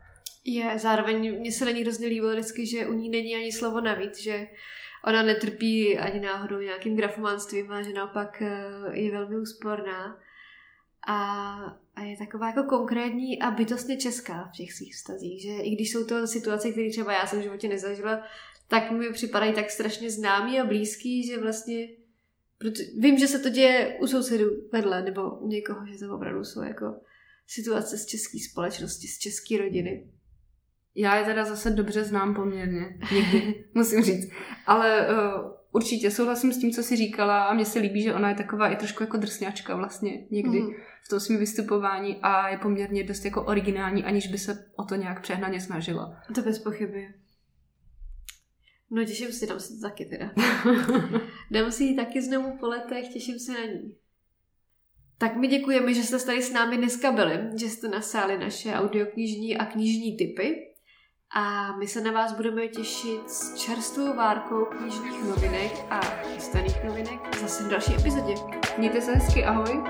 Je, 0.46 0.80
zároveň 0.80 1.40
mně 1.40 1.52
se 1.52 1.66
na 1.66 1.72
ní 1.72 1.82
hrozně 1.82 2.08
líbilo 2.08 2.32
vždycky, 2.32 2.66
že 2.66 2.88
u 2.88 2.94
ní 2.94 3.10
není 3.10 3.36
ani 3.36 3.52
slovo 3.52 3.82
navíc, 3.82 4.22
že 4.22 4.48
ona 5.06 5.24
netrpí 5.24 5.98
ani 5.98 6.20
náhodou 6.20 6.60
nějakým 6.60 6.96
grafomanstvím, 6.96 7.72
a 7.72 7.82
že 7.82 7.94
naopak 7.94 8.42
eh, 8.42 8.66
je 8.92 9.12
velmi 9.12 9.38
úsporná 9.38 10.18
a, 11.08 11.54
a 11.96 12.02
je 12.02 12.18
taková 12.18 12.48
jako 12.48 12.64
konkrétní 12.64 13.42
a 13.42 13.52
bytostně 13.52 13.98
česká 13.98 14.50
v 14.54 14.58
těch 14.58 14.74
svých 14.74 14.96
vztazích, 14.96 15.42
že 15.42 15.52
i 15.52 15.76
když 15.76 15.92
jsou 15.92 16.06
to 16.06 16.28
situace, 16.28 16.72
které 16.72 16.90
třeba 16.90 17.14
já 17.14 17.28
jsem 17.28 17.40
v 17.40 17.44
životě 17.44 17.68
nezažila, 17.68 18.24
tak 18.68 18.92
mi 18.92 19.14
připadají 19.14 19.54
tak 19.54 19.72
strašně 19.72 20.12
známý 20.12 20.60
a 20.60 20.66
blízký, 20.66 21.28
že 21.28 21.42
vlastně 21.42 21.88
proto, 22.58 22.80
vím, 23.00 23.18
že 23.18 23.28
se 23.28 23.40
to 23.40 23.50
děje 23.50 23.98
u 24.02 24.08
sousedů 24.08 24.50
vedle 24.72 25.02
nebo 25.04 25.40
u 25.40 25.48
někoho, 25.48 25.86
že 25.86 25.98
to 25.98 26.16
opravdu 26.16 26.44
jsou 26.44 26.62
jako 26.62 26.96
situace 27.48 27.98
z 27.98 28.06
české 28.06 28.38
společnosti, 28.52 29.08
z 29.08 29.20
české 29.20 29.58
rodiny. 29.58 30.10
Já 30.96 31.18
je 31.18 31.26
teda 31.26 31.46
zase 31.46 31.70
dobře 31.70 32.04
znám 32.04 32.36
poměrně, 32.36 33.00
někdy, 33.12 33.66
musím 33.74 34.02
říct. 34.02 34.32
Ale 34.66 35.08
uh, 35.08 35.52
určitě 35.72 36.12
souhlasím 36.12 36.54
s 36.54 36.58
tím, 36.58 36.72
co 36.72 36.84
jsi 36.84 36.96
říkala 36.96 37.44
a 37.44 37.54
mně 37.54 37.66
se 37.66 37.80
líbí, 37.80 38.02
že 38.02 38.14
ona 38.14 38.30
je 38.30 38.36
taková 38.36 38.70
i 38.70 38.76
trošku 38.76 39.04
jako 39.04 39.18
drsňačka 39.18 39.76
vlastně 39.76 40.28
někdy 40.32 40.62
mm. 40.62 40.70
v 41.06 41.10
tom 41.10 41.20
svém 41.20 41.40
vystupování 41.40 42.18
a 42.22 42.50
je 42.50 42.58
poměrně 42.58 43.04
dost 43.04 43.26
jako 43.26 43.44
originální, 43.44 44.04
aniž 44.04 44.28
by 44.28 44.38
se 44.38 44.66
o 44.76 44.84
to 44.84 44.96
nějak 44.96 45.22
přehnaně 45.22 45.62
snažila. 45.62 46.22
To 46.36 46.42
bez 46.42 46.60
pochyby. 46.60 47.14
No 48.92 49.06
těším 49.06 49.32
se, 49.32 49.46
dám 49.46 49.60
si 49.60 49.74
to 49.74 49.82
taky 49.82 50.06
teda. 50.06 50.32
dám 51.52 51.72
si 51.72 51.84
ji 51.84 51.96
taky 51.96 52.22
znovu 52.22 52.58
po 52.58 52.68
letech, 52.68 53.08
těším 53.14 53.40
se 53.40 53.52
na 53.52 53.66
ní. 53.66 53.96
Tak 55.18 55.36
mi 55.36 55.48
děkujeme, 55.48 55.94
že 55.94 56.04
jste 56.04 56.20
tady 56.20 56.42
s 56.42 56.52
námi 56.52 56.78
dneska 56.78 57.12
byli, 57.12 57.40
že 57.56 57.70
jste 57.70 57.88
nasáli 57.88 58.38
naše 58.38 58.74
audioknižní 58.74 59.58
a 59.58 59.66
knižní 59.66 60.18
typy. 60.18 60.71
A 61.34 61.72
my 61.78 61.88
se 61.88 62.02
na 62.02 62.12
vás 62.12 62.34
budeme 62.34 62.68
těšit 62.68 63.32
s 63.32 63.56
čerstvou 63.56 64.16
várkou 64.16 64.66
knižních 64.66 65.24
novinek 65.24 65.72
a 65.90 66.00
chystaných 66.02 66.84
novinek 66.84 67.38
zase 67.42 67.64
v 67.64 67.68
další 67.68 67.96
epizodě. 67.96 68.34
Mějte 68.78 69.02
se 69.02 69.12
hezky, 69.12 69.46
ahoj! 69.46 69.84